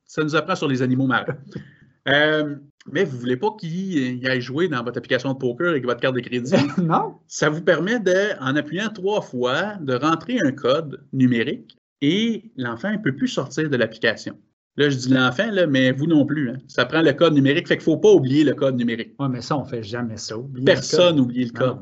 ça 0.05 0.23
nous 0.23 0.35
apprend 0.35 0.55
sur 0.55 0.67
les 0.67 0.81
animaux 0.81 1.07
marins. 1.07 1.37
Euh, 2.07 2.55
mais 2.91 3.03
vous 3.03 3.15
ne 3.15 3.21
voulez 3.21 3.37
pas 3.37 3.55
qu'il 3.59 4.27
aille 4.27 4.41
jouer 4.41 4.67
dans 4.67 4.83
votre 4.83 4.97
application 4.97 5.33
de 5.33 5.37
poker 5.37 5.69
avec 5.69 5.85
votre 5.85 5.99
carte 5.99 6.15
de 6.15 6.21
crédit? 6.21 6.53
non. 6.77 7.15
Ça 7.27 7.49
vous 7.49 7.61
permet, 7.61 7.99
de, 7.99 8.39
en 8.39 8.55
appuyant 8.55 8.89
trois 8.89 9.21
fois, 9.21 9.75
de 9.81 9.93
rentrer 9.93 10.39
un 10.43 10.51
code 10.51 11.03
numérique 11.13 11.77
et 12.01 12.51
l'enfant 12.57 12.91
ne 12.91 12.97
peut 12.97 13.15
plus 13.15 13.27
sortir 13.27 13.69
de 13.69 13.75
l'application. 13.77 14.35
Là, 14.77 14.89
je 14.89 14.95
dis 14.95 15.09
l'enfant, 15.09 15.49
mais 15.69 15.91
vous 15.91 16.07
non 16.07 16.25
plus. 16.25 16.49
Hein. 16.49 16.57
Ça 16.67 16.85
prend 16.85 17.01
le 17.01 17.11
code 17.11 17.33
numérique. 17.33 17.67
Fait 17.67 17.75
qu'il 17.75 17.81
ne 17.89 17.95
faut 17.95 17.97
pas 17.97 18.11
oublier 18.11 18.43
le 18.43 18.53
code 18.53 18.77
numérique. 18.77 19.13
Oui, 19.19 19.27
mais 19.29 19.41
ça, 19.41 19.57
on 19.57 19.65
ne 19.65 19.69
fait 19.69 19.83
jamais 19.83 20.15
ça. 20.15 20.35
Personne 20.65 21.17
n'oublie 21.17 21.45
le 21.45 21.51
code. 21.51 21.77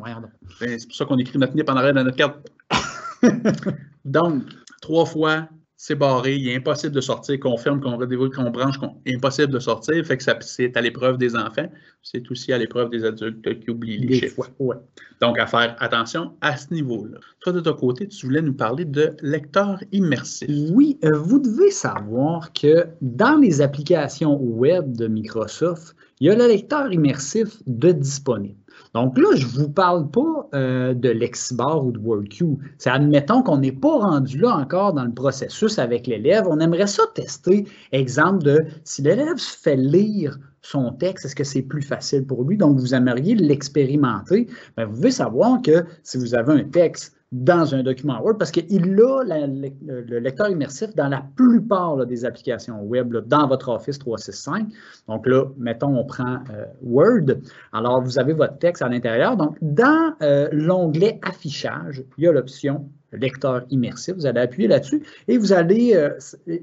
Ben, 0.60 0.80
c'est 0.80 0.88
pour 0.88 0.96
ça 0.96 1.06
qu'on 1.06 1.18
écrit 1.18 1.38
notre 1.38 1.56
NIP 1.56 1.70
en 1.70 1.76
arrière 1.76 1.94
de 1.94 2.02
notre 2.02 2.18
carte. 2.18 2.40
Donc, 4.06 4.44
trois 4.82 5.06
fois, 5.06 5.48
c'est 5.82 5.96
barré, 5.96 6.36
il 6.36 6.50
est 6.50 6.58
impossible 6.58 6.94
de 6.94 7.00
sortir, 7.00 7.40
confirme 7.40 7.80
qu'on 7.80 7.96
redévoile, 7.96 8.32
qu'on 8.32 8.50
branche, 8.50 8.76
est 9.06 9.16
impossible 9.16 9.54
de 9.54 9.60
sortir, 9.60 10.06
fait 10.06 10.18
que 10.18 10.24
c'est 10.42 10.76
à 10.76 10.82
l'épreuve 10.82 11.18
des 11.18 11.38
enfants, 11.38 11.72
c'est 12.04 12.30
aussi 12.30 12.52
à 12.52 12.58
l'épreuve 12.58 12.90
des 12.90 13.06
adultes 13.06 13.62
qui 13.62 13.70
oublient 13.70 13.98
les 13.98 14.20
chiffres. 14.20 14.52
Donc, 15.22 15.40
à 15.40 15.48
faire 15.48 15.78
attention 15.80 16.34
à 16.42 16.58
ce 16.58 16.74
niveau-là. 16.74 17.20
Toi, 17.40 17.54
de 17.54 17.62
ton 17.62 17.76
côté, 17.76 18.10
tu 18.10 18.26
voulais 18.26 18.42
nous 18.42 18.54
parler 18.54 18.84
de 18.84 19.16
lecteur 19.22 19.82
immersif. 19.94 20.50
Oui, 20.74 21.00
euh, 21.06 21.18
vous 21.18 21.40
devez 21.40 21.72
savoir 21.72 22.52
que 22.52 22.86
dans 23.00 23.40
les 23.40 23.62
applications 23.62 24.38
web 24.38 24.98
de 24.98 25.08
Microsoft, 25.08 25.96
il 26.20 26.28
y 26.28 26.30
a 26.30 26.36
le 26.36 26.46
lecteur 26.46 26.92
immersif 26.92 27.56
de 27.68 27.94
disponible. 27.94 28.60
Donc 28.94 29.18
là, 29.18 29.36
je 29.36 29.46
ne 29.46 29.52
vous 29.52 29.70
parle 29.70 30.10
pas 30.10 30.50
euh, 30.54 30.94
de 30.94 31.10
Lexibar 31.10 31.86
ou 31.86 31.92
de 31.92 32.00
WordQ. 32.00 32.58
C'est 32.78 32.90
admettons 32.90 33.44
qu'on 33.44 33.58
n'est 33.58 33.72
pas 33.72 34.00
rendu 34.00 34.38
là 34.40 34.56
encore 34.56 34.94
dans 34.94 35.06
le 35.06 35.14
processus 35.14 35.78
avec 35.78 36.08
l'élève. 36.08 36.46
On 36.50 36.60
aimerait 36.60 36.88
ça 36.88 37.04
tester, 37.14 37.66
exemple 37.92 38.44
de 38.44 38.58
si 38.84 39.02
l'élève 39.02 39.38
se 39.38 39.58
fait 39.58 39.76
lire 39.76 40.40
son 40.62 40.92
texte, 40.92 41.26
est-ce 41.26 41.36
que 41.36 41.44
c'est 41.44 41.62
plus 41.62 41.82
facile 41.82 42.26
pour 42.26 42.44
lui? 42.44 42.58
Donc, 42.58 42.78
vous 42.78 42.94
aimeriez 42.94 43.36
l'expérimenter. 43.36 44.48
Ben, 44.76 44.86
vous 44.86 44.98
devez 44.98 45.12
savoir 45.12 45.62
que 45.62 45.86
si 46.04 46.18
vous 46.18 46.36
avez 46.36 46.54
un 46.54 46.64
texte 46.64 47.16
dans 47.32 47.76
un 47.76 47.84
document 47.84 48.20
Word 48.22 48.38
parce 48.38 48.50
qu'il 48.50 49.00
a 49.00 49.48
le 49.48 50.20
lecteur 50.20 50.50
immersif 50.50 50.96
dans 50.96 51.10
la 51.10 51.24
plupart 51.36 52.06
des 52.06 52.26
applications 52.26 52.82
web 52.82 53.16
dans 53.28 53.48
votre 53.48 53.70
Office 53.70 54.00
365. 54.00 54.68
Donc 55.08 55.28
là, 55.28 55.46
mettons, 55.58 55.96
on 55.96 56.06
prend 56.06 56.40
euh, 56.52 56.66
Word. 56.82 57.36
Alors, 57.72 58.02
vous 58.02 58.18
avez 58.18 58.34
votre 58.34 58.58
texte 58.58 58.82
à 58.82 58.90
l'intérieur. 58.90 59.38
Donc, 59.38 59.58
dans 59.62 60.14
euh, 60.22 60.50
l'onglet 60.52 61.20
Affichage, 61.22 62.04
il 62.18 62.24
y 62.24 62.28
a 62.28 62.32
l'option 62.32 62.90
lecteur 63.14 63.64
immersif. 63.70 64.16
Vous 64.16 64.26
allez 64.26 64.42
appuyer 64.42 64.68
là-dessus 64.68 65.02
et 65.28 65.38
vous 65.38 65.54
allez, 65.54 65.94
euh, 65.96 66.12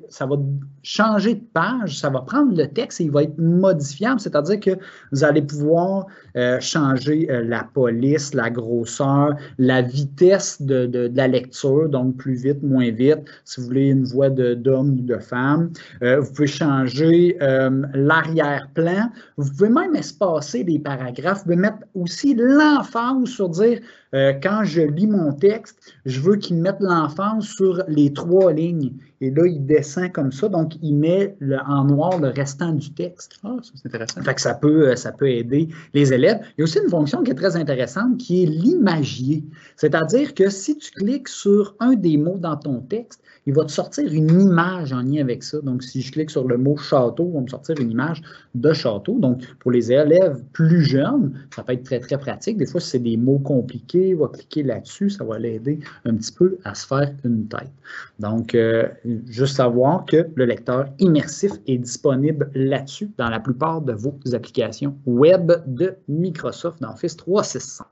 ça 0.09 0.27
va 0.27 0.37
changer 0.83 1.35
de 1.35 1.45
page, 1.53 1.99
ça 1.99 2.11
va 2.11 2.21
prendre 2.21 2.57
le 2.57 2.67
texte 2.69 3.01
et 3.01 3.05
il 3.05 3.11
va 3.11 3.25
être 3.25 3.39
modifiable, 3.39 4.21
c'est-à-dire 4.21 4.61
que 4.61 4.71
vous 5.13 5.25
allez 5.25 5.43
pouvoir 5.43 6.07
euh, 6.37 6.61
changer 6.61 7.31
euh, 7.31 7.43
la 7.45 7.65
police, 7.65 8.35
la 8.35 8.51
grosseur, 8.51 9.37
la 9.59 9.83
vitesse 9.83 10.61
de, 10.63 11.11
la 11.15 11.29
lecture, 11.29 11.89
donc 11.89 12.17
plus 12.17 12.35
vite, 12.35 12.63
moins 12.63 12.91
vite, 12.91 13.21
si 13.45 13.61
vous 13.61 13.67
voulez 13.67 13.89
une 13.89 14.05
voix 14.05 14.31
d'homme 14.31 14.91
ou 14.91 15.03
de 15.03 15.19
femme. 15.19 15.71
vous 16.01 16.33
pouvez 16.33 16.47
changer 16.47 17.37
l'arrière-plan. 17.41 19.11
Vous 19.37 19.51
pouvez 19.51 19.69
même 19.69 19.95
espacer 19.95 20.65
des 20.65 20.79
paragraphes. 20.79 21.39
Vous 21.39 21.45
pouvez 21.45 21.57
mettre 21.57 21.79
aussi 21.95 22.35
l'emphase 22.35 23.25
sur 23.25 23.49
dire 23.49 23.81
quand 24.13 24.63
je 24.65 24.83
lis 24.83 25.07
mon 25.07 25.33
texte, 25.33 25.95
je 26.05 26.21
veux 26.21 26.37
qu'il 26.37 26.57
mette 26.57 26.81
l'emphase 26.81 27.45
sur 27.45 27.83
les 27.89 28.13
trois 28.13 28.53
lignes 28.53 28.93
et 29.21 29.31
là, 29.31 29.47
il 29.47 29.65
descend 29.65 30.13
comme 30.13 30.31
ça. 30.31 30.49
Donc, 30.49 30.75
il 30.83 30.95
met 30.95 31.37
en 31.67 31.85
noir 31.85 32.19
le 32.19 32.29
restant 32.29 32.73
du 32.73 32.93
texte. 32.93 33.39
Ah, 33.45 33.57
ça, 33.63 33.73
c'est 33.75 33.87
intéressant. 33.87 34.23
Fait 34.23 34.35
que 34.35 34.41
ça 34.41 34.55
peut, 34.55 34.95
ça 34.97 35.13
peut 35.13 35.31
aider 35.31 35.69
les 35.95 36.13
élèves. 36.13 36.41
Il 36.43 36.61
y 36.61 36.63
a 36.63 36.65
aussi 36.65 36.79
une 36.79 36.91
fonction 36.91 37.23
qui 37.23 37.31
est 37.31 37.35
très 37.35 37.57
intéressante 37.57 38.19
qui 38.19 38.43
est 38.43 38.47
l'imagier. 38.47 39.45
C'est-à-dire 39.77 40.35
que 40.35 40.51
si 40.51 40.77
tu 40.77 40.91
cliques 40.91 41.29
sur 41.29 41.75
un 41.81 41.95
des 41.95 42.19
mots 42.19 42.39
dans 42.39 42.57
ton 42.57 42.81
texte, 42.81 43.23
il 43.47 43.55
va 43.55 43.65
te 43.65 43.71
sortir 43.71 44.13
une 44.13 44.41
image 44.41 44.93
en 44.93 45.03
lien 45.03 45.23
avec 45.23 45.43
ça. 45.43 45.61
Donc, 45.61 45.83
si 45.83 46.03
je 46.03 46.13
clique 46.13 46.31
sur 46.31 46.47
le 46.47 46.59
mot 46.59 46.77
château, 46.77 47.29
il 47.29 47.35
va 47.35 47.41
me 47.41 47.49
sortir 47.49 47.77
une 47.81 47.93
image 47.93 48.21
de 48.55 48.73
château. 48.73 49.19
Donc, 49.19 49.43
pour 49.61 49.71
les 49.71 49.93
élèves 49.93 50.43
plus 50.53 50.83
jeunes, 50.83 51.33
ça 51.55 51.63
peut 51.63 51.73
être 51.73 51.85
très, 51.85 52.01
très 52.01 52.19
pratique. 52.19 52.59
Des 52.59 52.67
fois, 52.67 52.81
c'est 52.81 52.99
des 52.99 53.17
mots 53.17 53.39
compliqués, 53.39 53.96
il 53.97 54.17
va 54.17 54.29
cliquer 54.29 54.63
là-dessus, 54.63 55.11
ça 55.11 55.25
va 55.25 55.39
l'aider 55.39 55.81
un 56.05 56.15
petit 56.15 56.33
peu 56.33 56.59
à 56.65 56.75
se 56.75 56.87
faire 56.87 57.13
une 57.25 57.49
tête. 57.49 57.73
Donc, 58.19 58.55
euh, 58.55 58.89
juste 59.27 59.57
savoir 59.57 60.05
que 60.05 60.27
le 60.35 60.45
lecteur 60.45 60.87
immersif 60.99 61.53
est 61.67 61.79
disponible 61.79 62.51
là-dessus 62.55 63.11
dans 63.19 63.29
la 63.29 63.41
plupart 63.41 63.81
de 63.81 63.93
vos 63.93 64.19
applications 64.33 64.97
web 65.07 65.53
de 65.67 65.95
Microsoft 66.09 66.81
dans 66.81 66.93
Office 66.93 67.17
365. 67.17 67.87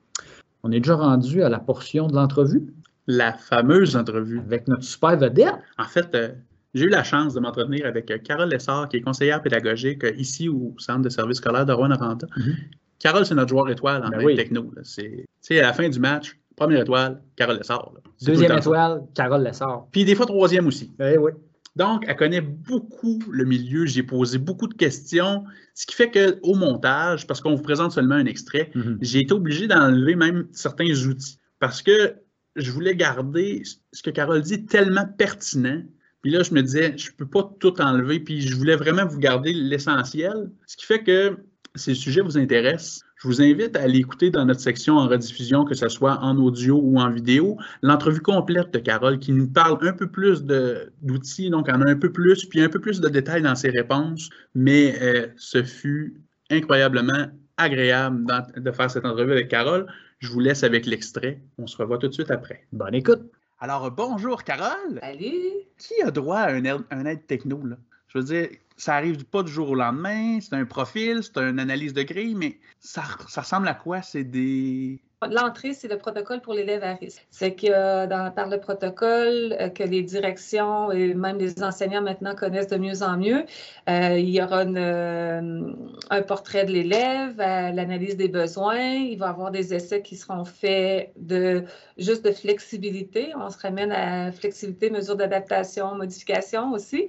On 0.62 0.72
est 0.72 0.80
déjà 0.80 0.96
rendu 0.96 1.42
à 1.42 1.48
la 1.48 1.58
portion 1.58 2.06
de 2.06 2.14
l'entrevue? 2.14 2.72
La 3.06 3.34
fameuse 3.34 3.96
entrevue. 3.96 4.38
Avec 4.38 4.66
notre 4.66 4.84
super 4.84 5.16
vedette. 5.18 5.54
En 5.78 5.84
fait, 5.84 6.14
euh, 6.14 6.30
j'ai 6.74 6.86
eu 6.86 6.88
la 6.88 7.04
chance 7.04 7.34
de 7.34 7.40
m'entretenir 7.40 7.86
avec 7.86 8.10
euh, 8.10 8.18
Carole 8.18 8.48
Lessard, 8.48 8.88
qui 8.88 8.96
est 8.96 9.00
conseillère 9.02 9.42
pédagogique 9.42 10.04
ici 10.16 10.48
au 10.48 10.74
Centre 10.78 11.02
de 11.02 11.08
services 11.10 11.36
scolaires 11.38 11.66
de 11.66 11.72
Rouen-Noranda. 11.72 12.26
Mm-hmm. 12.26 12.54
Carole, 12.98 13.26
c'est 13.26 13.34
notre 13.34 13.50
joueur 13.50 13.68
étoile 13.70 14.04
en 14.04 14.10
ben 14.10 14.36
techno. 14.36 14.72
C'est 14.82 15.58
à 15.58 15.62
la 15.62 15.72
fin 15.72 15.88
du 15.88 15.98
match, 15.98 16.38
première 16.56 16.82
étoile, 16.82 17.22
Carole 17.36 17.58
Lessard. 17.58 17.92
Deuxième 18.22 18.56
étoile, 18.56 19.02
Carole 19.14 19.42
Lessard. 19.42 19.86
Puis 19.90 20.04
des 20.04 20.14
fois 20.14 20.26
troisième 20.26 20.66
aussi. 20.66 20.94
Eh 21.00 21.18
oui. 21.18 21.32
Donc, 21.76 22.04
elle 22.06 22.16
connaît 22.16 22.40
beaucoup 22.40 23.18
le 23.30 23.44
milieu. 23.44 23.84
J'ai 23.84 24.04
posé 24.04 24.38
beaucoup 24.38 24.68
de 24.68 24.74
questions, 24.74 25.44
ce 25.74 25.86
qui 25.86 25.96
fait 25.96 26.10
qu'au 26.10 26.54
montage, 26.54 27.26
parce 27.26 27.40
qu'on 27.40 27.54
vous 27.56 27.62
présente 27.62 27.90
seulement 27.92 28.14
un 28.14 28.26
extrait, 28.26 28.70
mm-hmm. 28.74 28.98
j'ai 29.00 29.20
été 29.20 29.34
obligé 29.34 29.66
d'enlever 29.66 30.14
même 30.14 30.46
certains 30.52 30.90
outils. 31.06 31.40
Parce 31.58 31.82
que 31.82 32.14
je 32.54 32.70
voulais 32.70 32.94
garder 32.94 33.62
ce 33.92 34.02
que 34.02 34.10
Carole 34.10 34.42
dit 34.42 34.66
tellement 34.66 35.06
pertinent. 35.18 35.82
Puis 36.22 36.30
là, 36.30 36.44
je 36.44 36.54
me 36.54 36.62
disais, 36.62 36.96
je 36.96 37.10
ne 37.10 37.16
peux 37.16 37.26
pas 37.26 37.52
tout 37.58 37.80
enlever. 37.80 38.20
Puis 38.20 38.40
je 38.40 38.54
voulais 38.54 38.76
vraiment 38.76 39.04
vous 39.04 39.18
garder 39.18 39.52
l'essentiel. 39.52 40.50
Ce 40.66 40.76
qui 40.76 40.86
fait 40.86 41.02
que 41.02 41.36
ces 41.74 41.94
sujets 41.94 42.20
vous 42.20 42.38
intéressent. 42.38 43.02
Je 43.16 43.28
vous 43.28 43.42
invite 43.42 43.76
à 43.76 43.82
aller 43.82 43.98
écouter 43.98 44.30
dans 44.30 44.44
notre 44.44 44.60
section 44.60 44.96
en 44.96 45.08
rediffusion, 45.08 45.64
que 45.64 45.74
ce 45.74 45.88
soit 45.88 46.18
en 46.20 46.36
audio 46.36 46.80
ou 46.82 47.00
en 47.00 47.10
vidéo, 47.10 47.58
l'entrevue 47.82 48.20
complète 48.20 48.72
de 48.72 48.78
Carole 48.78 49.18
qui 49.18 49.32
nous 49.32 49.48
parle 49.48 49.78
un 49.86 49.92
peu 49.92 50.06
plus 50.06 50.44
d'outils, 50.44 51.50
donc 51.50 51.68
en 51.68 51.80
a 51.80 51.90
un 51.90 51.96
peu 51.96 52.12
plus, 52.12 52.44
puis 52.44 52.60
un 52.60 52.68
peu 52.68 52.80
plus 52.80 53.00
de 53.00 53.08
détails 53.08 53.42
dans 53.42 53.54
ses 53.54 53.70
réponses. 53.70 54.30
Mais 54.54 54.94
euh, 55.00 55.26
ce 55.36 55.62
fut 55.62 56.20
incroyablement 56.50 57.26
agréable 57.56 58.26
de 58.56 58.70
faire 58.70 58.90
cette 58.90 59.04
entrevue 59.04 59.32
avec 59.32 59.48
Carole. 59.48 59.86
Je 60.18 60.30
vous 60.30 60.40
laisse 60.40 60.62
avec 60.62 60.86
l'extrait. 60.86 61.40
On 61.58 61.66
se 61.66 61.76
revoit 61.76 61.98
tout 61.98 62.08
de 62.08 62.14
suite 62.14 62.30
après. 62.30 62.66
Bonne 62.72 62.94
écoute. 62.94 63.22
Alors, 63.58 63.90
bonjour 63.90 64.44
Carole. 64.44 65.00
Salut. 65.00 65.64
Qui 65.78 66.02
a 66.02 66.10
droit 66.10 66.38
à 66.38 66.52
un 66.52 67.04
aide, 67.06 67.26
techno? 67.26 67.64
Là? 67.64 67.76
Je 68.08 68.18
veux 68.18 68.24
dire, 68.24 68.48
ça 68.76 68.94
arrive 68.94 69.24
pas 69.24 69.42
du 69.42 69.52
jour 69.52 69.70
au 69.70 69.74
lendemain, 69.74 70.38
c'est 70.40 70.54
un 70.54 70.64
profil, 70.64 71.22
c'est 71.22 71.38
une 71.38 71.60
analyse 71.60 71.92
de 71.92 72.02
grille, 72.02 72.34
mais 72.34 72.58
ça, 72.80 73.02
ressemble 73.36 73.68
à 73.68 73.74
quoi? 73.74 74.02
C'est 74.02 74.24
des 74.24 75.00
L'entrée, 75.30 75.72
c'est 75.72 75.88
le 75.88 75.98
protocole 75.98 76.40
pour 76.40 76.54
l'élève 76.54 76.82
à 76.82 76.94
risque. 76.94 77.26
C'est 77.30 77.54
que 77.54 78.06
dans, 78.06 78.30
par 78.30 78.48
le 78.48 78.58
protocole 78.58 79.56
euh, 79.58 79.68
que 79.68 79.82
les 79.82 80.02
directions 80.02 80.90
et 80.92 81.14
même 81.14 81.38
les 81.38 81.62
enseignants 81.62 82.02
maintenant 82.02 82.34
connaissent 82.34 82.68
de 82.68 82.76
mieux 82.76 83.02
en 83.02 83.16
mieux, 83.16 83.44
euh, 83.88 84.18
il 84.18 84.30
y 84.30 84.42
aura 84.42 84.62
euh, 84.64 85.72
un 86.10 86.22
portrait 86.22 86.64
de 86.64 86.72
l'élève, 86.72 87.36
l'analyse 87.36 88.16
des 88.16 88.28
besoins. 88.28 88.94
Il 88.94 89.18
va 89.18 89.26
y 89.26 89.30
avoir 89.30 89.50
des 89.50 89.74
essais 89.74 90.02
qui 90.02 90.16
seront 90.16 90.44
faits 90.44 91.12
de 91.16 91.64
juste 91.96 92.24
de 92.24 92.32
flexibilité. 92.32 93.32
On 93.36 93.50
se 93.50 93.58
ramène 93.58 93.92
à 93.92 94.32
flexibilité, 94.32 94.90
mesure 94.90 95.16
d'adaptation, 95.16 95.94
modification 95.94 96.72
aussi, 96.72 97.08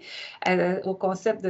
au 0.83 0.93
concept 0.93 1.43
de 1.43 1.49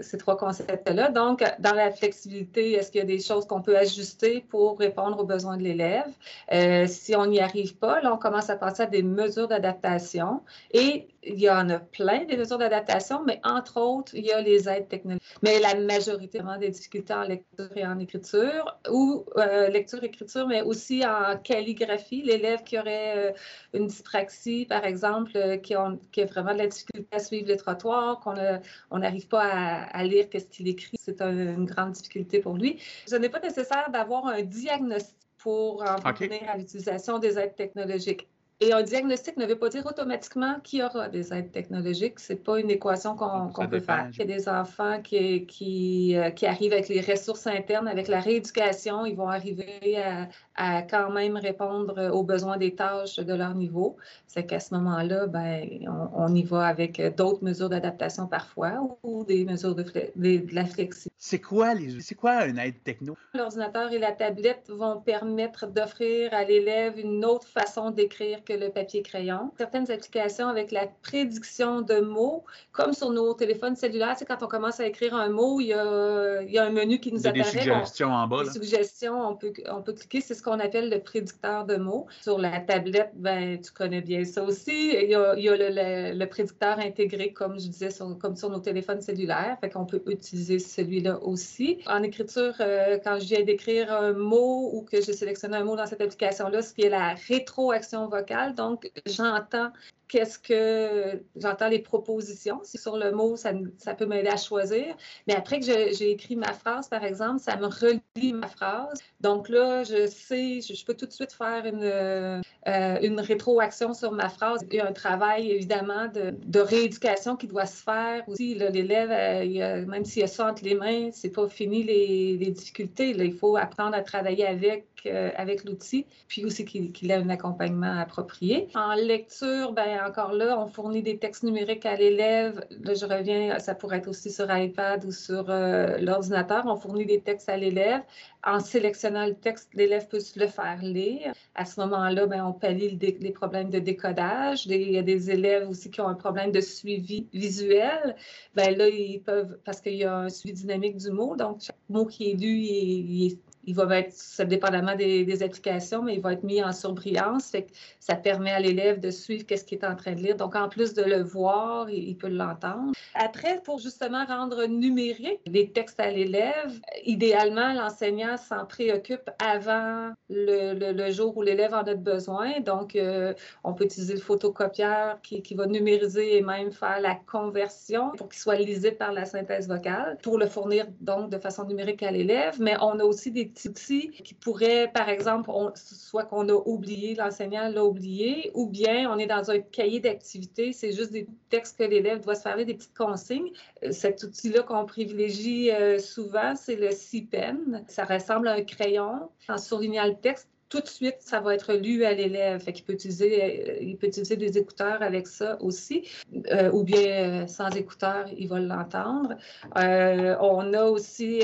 ces 0.00 0.18
trois 0.18 0.36
concepts-là. 0.36 1.10
Donc, 1.10 1.42
dans 1.58 1.74
la 1.74 1.90
flexibilité, 1.90 2.72
est-ce 2.72 2.90
qu'il 2.90 3.00
y 3.00 3.02
a 3.02 3.06
des 3.06 3.20
choses 3.20 3.46
qu'on 3.46 3.62
peut 3.62 3.76
ajuster 3.76 4.44
pour 4.48 4.78
répondre 4.78 5.18
aux 5.20 5.24
besoins 5.24 5.56
de 5.56 5.62
l'élève? 5.62 6.10
Euh, 6.52 6.86
si 6.86 7.14
on 7.14 7.26
n'y 7.26 7.40
arrive 7.40 7.76
pas, 7.76 8.00
là, 8.00 8.12
on 8.12 8.18
commence 8.18 8.50
à 8.50 8.56
penser 8.56 8.82
à 8.82 8.86
des 8.86 9.02
mesures 9.02 9.48
d'adaptation. 9.48 10.42
Et 10.72 11.08
il 11.26 11.40
y 11.40 11.50
en 11.50 11.68
a 11.70 11.78
plein 11.78 12.24
des 12.24 12.36
mesures 12.36 12.58
d'adaptation, 12.58 13.24
mais 13.24 13.40
entre 13.44 13.80
autres, 13.80 14.14
il 14.14 14.24
y 14.24 14.32
a 14.32 14.40
les 14.40 14.68
aides 14.68 14.88
technologiques. 14.88 15.22
Mais 15.42 15.60
la 15.60 15.74
majorité 15.74 16.40
des 16.60 16.70
difficultés 16.70 17.14
en 17.14 17.22
lecture 17.22 17.70
et 17.76 17.86
en 17.86 17.98
écriture, 17.98 18.78
ou 18.90 19.24
euh, 19.36 19.68
lecture-écriture, 19.68 20.46
mais 20.46 20.62
aussi 20.62 21.04
en 21.04 21.36
calligraphie. 21.38 22.22
L'élève 22.22 22.62
qui 22.62 22.78
aurait 22.78 23.30
euh, 23.30 23.32
une 23.72 23.86
dyspraxie, 23.86 24.66
par 24.66 24.84
exemple, 24.84 25.32
qui, 25.62 25.74
a 25.74 25.96
vraiment 26.26 26.52
de 26.52 26.58
la 26.58 26.66
difficulté 26.66 27.08
à 27.12 27.18
suivre 27.18 27.48
les 27.48 27.56
trottoirs, 27.56 28.20
qu'on 28.20 28.98
n'arrive 28.98 29.28
pas 29.28 29.44
à, 29.44 30.04
lire 30.04 30.28
qu'est-ce 30.28 30.48
qu'il 30.48 30.68
écrit, 30.68 30.96
c'est 31.00 31.20
une 31.22 31.64
grande 31.64 31.92
difficulté 31.92 32.40
pour 32.40 32.54
lui. 32.54 32.80
Ce 33.06 33.16
n'est 33.16 33.28
pas 33.28 33.40
nécessaire 33.40 33.90
d'avoir 33.90 34.26
un 34.26 34.42
diagnostic 34.42 35.16
pour 35.38 35.82
en 35.82 36.12
venir 36.12 36.48
à 36.48 36.56
l'utilisation 36.56 37.18
des 37.18 37.38
aides 37.38 37.54
technologiques. 37.54 38.26
Et 38.60 38.72
un 38.72 38.82
diagnostic 38.82 39.36
ne 39.36 39.46
veut 39.46 39.58
pas 39.58 39.68
dire 39.68 39.84
automatiquement 39.84 40.60
qu'il 40.62 40.78
y 40.78 40.82
aura 40.82 41.08
des 41.08 41.34
aides 41.34 41.50
technologiques. 41.50 42.20
Ce 42.20 42.32
n'est 42.32 42.38
pas 42.38 42.60
une 42.60 42.70
équation 42.70 43.16
qu'on 43.16 43.68
peut 43.68 43.80
faire. 43.80 44.08
Il 44.12 44.18
y 44.18 44.22
a 44.22 44.36
des 44.36 44.48
enfants 44.48 45.02
qui, 45.02 45.44
qui, 45.46 46.16
euh, 46.16 46.30
qui, 46.30 46.46
arrivent 46.46 46.72
avec 46.72 46.88
les 46.88 47.00
ressources 47.00 47.48
internes, 47.48 47.88
avec 47.88 48.06
la 48.06 48.20
rééducation, 48.20 49.06
ils 49.06 49.16
vont 49.16 49.28
arriver 49.28 49.96
à, 50.00 50.28
à 50.54 50.82
quand 50.82 51.10
même 51.10 51.36
répondre 51.36 52.10
aux 52.12 52.22
besoins 52.22 52.56
des 52.56 52.74
tâches 52.74 53.16
de 53.16 53.34
leur 53.34 53.54
niveau. 53.54 53.96
C'est 54.28 54.46
qu'à 54.46 54.60
ce 54.60 54.72
moment-là, 54.74 55.26
ben, 55.26 55.68
on, 56.14 56.32
y 56.34 56.44
va 56.44 56.66
avec 56.66 57.00
d'autres 57.16 57.42
mesures 57.42 57.68
d'adaptation 57.68 58.28
parfois 58.28 58.98
ou 59.02 59.24
des 59.24 59.44
mesures 59.44 59.74
de, 59.74 59.82
de, 59.82 60.54
la 60.54 60.64
flexibilité. 60.64 61.12
C'est 61.16 61.40
quoi, 61.40 61.74
les, 61.74 62.00
c'est 62.00 62.14
quoi 62.14 62.46
une 62.46 62.58
aide 62.58 62.82
techno? 62.84 63.16
L'ordinateur 63.34 63.92
et 63.92 63.98
la 63.98 64.12
tablette 64.12 64.68
vont 64.68 65.00
permettre 65.00 65.66
d'offrir 65.66 66.32
à 66.32 66.44
l'élève 66.44 66.98
une 66.98 67.24
autre 67.24 67.48
façon 67.48 67.90
d'écrire 67.90 68.43
que 68.44 68.52
le 68.52 68.70
papier-crayon. 68.70 69.50
Certaines 69.58 69.90
applications 69.90 70.48
avec 70.48 70.70
la 70.70 70.86
prédiction 71.02 71.80
de 71.80 72.00
mots, 72.00 72.44
comme 72.72 72.92
sur 72.92 73.10
nos 73.10 73.34
téléphones 73.34 73.76
cellulaires, 73.76 74.14
c'est 74.18 74.24
quand 74.24 74.42
on 74.42 74.46
commence 74.46 74.80
à 74.80 74.86
écrire 74.86 75.14
un 75.14 75.28
mot, 75.28 75.60
il 75.60 75.68
y 75.68 75.72
a, 75.72 76.42
il 76.42 76.52
y 76.52 76.58
a 76.58 76.64
un 76.64 76.70
menu 76.70 77.00
qui 77.00 77.12
nous 77.12 77.26
apparaît. 77.26 77.42
Des 77.52 77.58
suggestions 77.60 78.12
en 78.12 78.26
bas. 78.26 78.44
Des 78.44 78.50
suggestions, 78.50 79.20
on 79.28 79.36
peut, 79.36 79.52
on 79.70 79.82
peut 79.82 79.92
cliquer. 79.92 80.20
C'est 80.20 80.40
qu'on 80.42 80.60
appelle 80.60 80.90
le 80.90 81.00
prédicteur 81.00 81.64
de 81.64 81.76
mots. 81.76 82.06
Sur 82.22 82.38
la 82.38 82.60
tablette, 82.60 83.12
ben, 83.14 83.60
tu 83.60 83.72
connais 83.72 84.02
bien 84.02 84.24
ça 84.24 84.42
aussi. 84.42 84.94
Il 84.94 85.08
y 85.08 85.14
a, 85.14 85.34
il 85.36 85.44
y 85.44 85.48
a 85.48 85.56
le, 85.56 86.18
le, 86.18 86.26
prédicteur 86.26 86.78
intégré, 86.78 87.32
comme 87.32 87.58
je 87.58 87.68
disais, 87.68 87.90
sur, 87.90 88.16
comme 88.18 88.36
sur 88.36 88.50
nos 88.50 88.60
téléphones 88.60 89.00
cellulaires. 89.00 89.56
Fait 89.60 89.70
qu'on 89.70 89.86
peut 89.86 90.02
utiliser 90.06 90.58
celui-là 90.58 91.18
aussi. 91.22 91.78
En 91.86 92.02
écriture, 92.02 92.54
euh, 92.60 92.98
quand 93.02 93.18
je 93.18 93.26
viens 93.26 93.42
d'écrire 93.42 93.92
un 93.92 94.12
mot 94.12 94.70
ou 94.72 94.82
que 94.82 95.00
j'ai 95.00 95.12
sélectionné 95.12 95.56
un 95.56 95.64
mot 95.64 95.76
dans 95.76 95.86
cette 95.86 96.00
application-là, 96.00 96.62
ce 96.62 96.74
qui 96.74 96.82
est 96.82 96.90
la 96.90 97.14
rétroaction 97.28 98.08
vocale. 98.08 98.33
Donc, 98.56 98.90
j'entends 99.06 99.72
qu'est-ce 100.08 100.38
que 100.38 101.22
j'entends 101.36 101.68
les 101.68 101.78
propositions. 101.78 102.60
Si 102.62 102.78
sur 102.78 102.96
le 102.96 103.12
mot, 103.12 103.36
ça, 103.36 103.52
peut 103.96 104.06
m'aider 104.06 104.28
à 104.28 104.36
choisir. 104.36 104.96
Mais 105.26 105.34
après 105.34 105.60
que 105.60 105.66
j'ai 105.66 106.10
écrit 106.10 106.36
ma 106.36 106.52
phrase, 106.52 106.88
par 106.88 107.04
exemple, 107.04 107.40
ça 107.40 107.56
me 107.56 107.66
relie 107.66 108.32
ma 108.32 108.48
phrase. 108.48 109.00
Donc 109.20 109.48
là, 109.48 109.84
je 109.84 110.06
sais, 110.06 110.60
je, 110.60 110.84
peux 110.84 110.94
tout 110.94 111.06
de 111.06 111.12
suite 111.12 111.32
faire 111.32 111.64
une, 111.64 111.82
euh, 111.82 112.40
une 112.66 113.20
rétroaction 113.20 113.94
sur 113.94 114.12
ma 114.12 114.28
phrase. 114.28 114.60
Il 114.70 114.76
y 114.76 114.80
a 114.80 114.88
un 114.88 114.92
travail, 114.92 115.50
évidemment, 115.50 116.08
de, 116.08 116.34
de 116.44 116.60
rééducation 116.60 117.36
qui 117.36 117.46
doit 117.46 117.66
se 117.66 117.82
faire 117.82 118.28
aussi. 118.28 118.54
L'élève, 118.54 119.10
euh, 119.10 119.86
même 119.86 120.04
s'il 120.04 120.22
a 120.22 120.26
ça 120.26 120.50
entre 120.50 120.64
les 120.64 120.74
mains, 120.74 121.10
c'est 121.12 121.30
pas 121.30 121.48
fini 121.48 121.82
les, 121.82 122.36
les 122.36 122.50
difficultés. 122.50 123.10
Il 123.10 123.34
faut 123.34 123.56
apprendre 123.56 123.94
à 123.94 124.02
travailler 124.02 124.46
avec, 124.46 124.86
euh, 125.06 125.30
avec 125.36 125.64
l'outil, 125.64 126.06
puis 126.28 126.44
aussi 126.44 126.64
qu'il 126.64 127.10
ait 127.10 127.14
un 127.14 127.28
accompagnement 127.28 127.98
approprié. 127.98 128.68
En 128.74 128.94
lecture, 128.94 129.72
ben 129.72 129.93
encore 130.00 130.32
là, 130.32 130.58
on 130.60 130.66
fournit 130.66 131.02
des 131.02 131.18
textes 131.18 131.42
numériques 131.42 131.86
à 131.86 131.96
l'élève. 131.96 132.64
Là, 132.82 132.94
je 132.94 133.04
reviens, 133.06 133.58
ça 133.58 133.74
pourrait 133.74 133.98
être 133.98 134.08
aussi 134.08 134.30
sur 134.30 134.46
iPad 134.54 135.04
ou 135.04 135.12
sur 135.12 135.50
euh, 135.50 135.98
l'ordinateur. 135.98 136.64
On 136.66 136.76
fournit 136.76 137.06
des 137.06 137.20
textes 137.20 137.48
à 137.48 137.56
l'élève. 137.56 138.02
En 138.44 138.60
sélectionnant 138.60 139.26
le 139.26 139.34
texte, 139.34 139.70
l'élève 139.74 140.06
peut 140.08 140.20
se 140.20 140.38
le 140.38 140.46
faire 140.46 140.82
lire. 140.82 141.32
À 141.54 141.64
ce 141.64 141.80
moment-là, 141.80 142.26
ben, 142.26 142.44
on 142.44 142.52
pallie 142.52 142.98
les 142.98 143.32
problèmes 143.32 143.70
de 143.70 143.78
décodage. 143.78 144.66
il 144.66 144.90
y 144.90 144.98
a 144.98 145.02
des 145.02 145.30
élèves 145.30 145.68
aussi 145.68 145.90
qui 145.90 146.00
ont 146.00 146.08
un 146.08 146.14
problème 146.14 146.52
de 146.52 146.60
suivi 146.60 147.26
visuel. 147.32 148.16
Ben, 148.54 148.76
là, 148.76 148.88
ils 148.88 149.20
peuvent, 149.20 149.58
parce 149.64 149.80
qu'il 149.80 149.94
y 149.94 150.04
a 150.04 150.16
un 150.16 150.28
suivi 150.28 150.54
dynamique 150.54 150.96
du 150.96 151.10
mot, 151.10 151.36
donc 151.36 151.60
chaque 151.62 151.76
mot 151.88 152.04
qui 152.04 152.30
est 152.30 152.34
lu, 152.34 152.64
est 152.64 153.38
il 153.66 153.74
va 153.74 153.98
être, 153.98 154.12
ça 154.12 154.44
dépendamment 154.44 154.94
des, 154.94 155.42
applications, 155.42 156.02
mais 156.02 156.14
il 156.14 156.20
va 156.20 156.32
être 156.32 156.44
mis 156.44 156.62
en 156.62 156.72
surbrillance. 156.72 157.50
Fait 157.50 157.64
que 157.64 157.72
ça 158.00 158.14
permet 158.14 158.50
à 158.50 158.60
l'élève 158.60 159.00
de 159.00 159.10
suivre 159.10 159.44
qu'est-ce 159.46 159.64
qu'il 159.64 159.78
est 159.78 159.86
en 159.86 159.96
train 159.96 160.12
de 160.12 160.20
lire. 160.20 160.36
Donc, 160.36 160.54
en 160.54 160.68
plus 160.68 160.94
de 160.94 161.02
le 161.02 161.22
voir, 161.22 161.90
il, 161.90 162.16
peut 162.16 162.28
l'entendre. 162.28 162.92
Après, 163.14 163.60
pour 163.64 163.78
justement 163.78 164.24
rendre 164.26 164.66
numérique 164.66 165.40
les 165.46 165.70
textes 165.70 166.00
à 166.00 166.10
l'élève, 166.10 166.80
idéalement, 167.04 167.72
l'enseignant 167.72 168.36
s'en 168.36 168.66
préoccupe 168.66 169.30
avant 169.38 170.10
le, 170.28 171.10
jour 171.10 171.36
où 171.36 171.42
l'élève 171.42 171.74
en 171.74 171.82
a 171.82 171.94
besoin. 171.94 172.60
Donc, 172.60 172.96
euh, 172.96 173.34
on 173.62 173.74
peut 173.74 173.84
utiliser 173.84 174.14
le 174.14 174.20
photocopieur 174.20 175.20
qui, 175.22 175.42
qui, 175.42 175.54
va 175.54 175.66
numériser 175.66 176.36
et 176.36 176.42
même 176.42 176.72
faire 176.72 177.00
la 177.00 177.14
conversion 177.14 178.10
pour 178.16 178.28
qu'il 178.28 178.38
soit 178.38 178.56
lisible 178.56 178.96
par 178.96 179.12
la 179.12 179.24
synthèse 179.24 179.68
vocale, 179.68 180.18
pour 180.22 180.38
le 180.38 180.46
fournir 180.46 180.86
donc 181.00 181.30
de 181.30 181.38
façon 181.38 181.64
numérique 181.64 182.02
à 182.02 182.10
l'élève. 182.10 182.60
Mais 182.60 182.76
on 182.80 182.98
a 182.98 183.04
aussi 183.04 183.30
des 183.30 183.53
outils 183.66 184.10
qui 184.10 184.34
pourraient, 184.34 184.90
par 184.92 185.08
exemple, 185.08 185.50
soit 185.74 186.24
qu'on 186.24 186.48
a 186.48 186.54
oublié, 186.66 187.14
l'enseignant 187.14 187.68
l'a 187.68 187.84
oublié, 187.84 188.50
ou 188.54 188.66
bien 188.66 189.10
on 189.10 189.18
est 189.18 189.26
dans 189.26 189.50
un 189.50 189.60
cahier 189.60 190.00
d'activité, 190.00 190.72
c'est 190.72 190.92
juste 190.92 191.12
des 191.12 191.26
textes 191.50 191.78
que 191.78 191.84
l'élève 191.84 192.20
doit 192.20 192.34
se 192.34 192.42
faire, 192.42 192.56
des 192.56 192.74
petites 192.74 192.96
consignes. 192.96 193.50
Euh, 193.82 193.92
cet 193.92 194.22
outil-là 194.22 194.62
qu'on 194.62 194.84
privilégie 194.86 195.70
euh, 195.70 195.98
souvent, 195.98 196.54
c'est 196.56 196.76
le 196.76 196.90
CPEN. 196.90 197.84
Ça 197.88 198.04
ressemble 198.04 198.48
à 198.48 198.52
un 198.52 198.62
crayon. 198.62 199.28
En 199.48 199.58
surlignant 199.58 200.06
le 200.06 200.14
texte, 200.14 200.48
tout 200.74 200.80
de 200.80 200.88
suite, 200.88 201.18
ça 201.20 201.40
va 201.40 201.54
être 201.54 201.72
lu 201.74 202.04
à 202.04 202.14
l'élève. 202.14 202.60
Fait 202.60 202.72
qu'il 202.72 202.84
peut 202.84 202.94
utiliser, 202.94 203.30
euh, 203.44 203.78
il 203.80 203.96
peut 203.96 204.08
utiliser 204.08 204.36
des 204.36 204.58
écouteurs 204.58 205.02
avec 205.02 205.28
ça 205.28 205.56
aussi, 205.60 206.08
euh, 206.50 206.70
ou 206.72 206.82
bien 206.82 207.42
euh, 207.42 207.46
sans 207.46 207.70
écouteurs, 207.70 208.26
il 208.36 208.48
va 208.48 208.58
l'entendre. 208.58 209.36
on 209.76 210.72
a 210.74 210.84
aussi, 210.84 211.40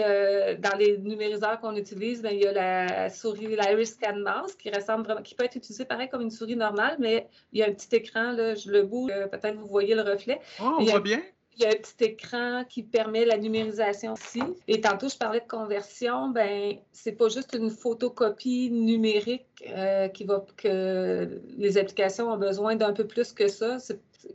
dans 0.58 0.76
les 0.78 0.98
numériseurs 0.98 1.60
qu'on 1.60 1.76
utilise, 1.76 2.22
bien, 2.22 2.32
il 2.32 2.40
y 2.40 2.46
a 2.46 2.52
la 2.52 3.10
souris, 3.10 3.46
l'Iris 3.46 3.92
Scan 3.92 4.16
Mouse, 4.16 4.54
qui 4.56 4.70
ressemble 4.70 5.04
vraiment, 5.04 5.22
qui 5.22 5.34
peut 5.34 5.44
être 5.44 5.56
utilisée 5.56 5.84
pareil 5.84 6.08
comme 6.08 6.22
une 6.22 6.30
souris 6.30 6.56
normale, 6.56 6.96
mais 6.98 7.28
il 7.52 7.60
y 7.60 7.62
a 7.62 7.66
un 7.66 7.72
petit 7.72 7.94
écran, 7.94 8.32
là, 8.32 8.54
je 8.54 8.70
le 8.70 8.82
bouge, 8.82 9.12
peut-être 9.30 9.56
vous 9.56 9.66
voyez 9.66 9.94
le 9.94 10.02
reflet. 10.02 10.40
Oh, 10.60 10.78
on 10.80 10.84
voit 10.84 11.00
bien. 11.00 11.20
Il 11.60 11.64
y 11.64 11.66
a 11.66 11.72
un 11.72 11.72
petit 11.72 12.04
écran 12.04 12.64
qui 12.66 12.82
permet 12.82 13.26
la 13.26 13.36
numérisation 13.36 14.14
aussi. 14.14 14.40
Et 14.66 14.80
tantôt, 14.80 15.10
je 15.10 15.16
parlais 15.18 15.40
de 15.40 15.46
conversion. 15.46 16.30
Ben, 16.30 16.76
c'est 16.90 17.12
pas 17.12 17.28
juste 17.28 17.54
une 17.54 17.68
photocopie 17.68 18.70
numérique 18.70 19.44
euh, 19.68 20.08
qui 20.08 20.24
va 20.24 20.42
que 20.56 21.42
les 21.58 21.76
applications 21.76 22.32
ont 22.32 22.38
besoin 22.38 22.76
d'un 22.76 22.94
peu 22.94 23.06
plus 23.06 23.34
que 23.34 23.46
ça. 23.48 23.76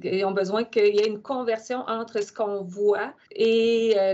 Ils 0.03 0.25
ont 0.25 0.31
besoin 0.31 0.63
qu'il 0.63 0.95
y 0.95 0.99
ait 0.99 1.07
une 1.07 1.21
conversion 1.21 1.79
entre 1.87 2.21
ce 2.21 2.31
qu'on 2.31 2.63
voit 2.63 3.13
et 3.31 3.93
euh, 3.97 4.13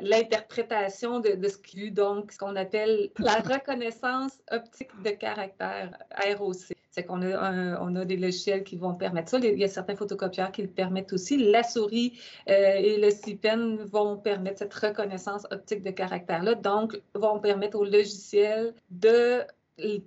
l'interprétation 0.00 1.20
de, 1.20 1.30
de, 1.30 1.48
ce 1.48 1.58
qui 1.58 1.86
est 1.86 1.90
donc 1.90 2.32
ce 2.32 2.38
qu'on 2.38 2.56
appelle 2.56 3.10
la 3.18 3.34
reconnaissance 3.54 4.38
optique 4.50 4.90
de 5.04 5.10
caractère, 5.10 5.96
ROC. 6.38 6.74
C'est 6.92 7.04
qu'on 7.04 7.22
a, 7.22 7.80
on 7.80 7.94
a 7.94 8.04
des 8.04 8.16
logiciels 8.16 8.64
qui 8.64 8.76
vont 8.76 8.94
permettre 8.94 9.30
ça. 9.30 9.38
Il 9.38 9.58
y 9.58 9.64
a 9.64 9.68
certains 9.68 9.94
photocopieurs 9.94 10.50
qui 10.50 10.62
le 10.62 10.68
permettent 10.68 11.12
aussi. 11.12 11.38
La 11.38 11.62
souris 11.62 12.18
euh, 12.48 12.74
et 12.74 12.98
le 12.98 13.10
CPEN 13.10 13.76
vont 13.84 14.16
permettre 14.16 14.58
cette 14.58 14.74
reconnaissance 14.74 15.46
optique 15.52 15.84
de 15.84 15.90
caractère-là, 15.90 16.56
donc 16.56 17.00
vont 17.14 17.38
permettre 17.38 17.78
au 17.78 17.84
logiciel 17.84 18.74
de 18.90 19.42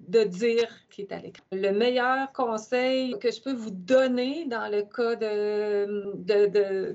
de 0.07 0.23
dire 0.23 0.67
qui 0.89 1.01
est 1.01 1.11
à 1.11 1.19
l'écran. 1.19 1.43
Le 1.51 1.71
meilleur 1.71 2.31
conseil 2.33 3.17
que 3.19 3.31
je 3.31 3.41
peux 3.41 3.53
vous 3.53 3.71
donner 3.71 4.45
dans 4.45 4.71
le 4.71 4.83
cas 4.83 5.15
de, 5.15 6.13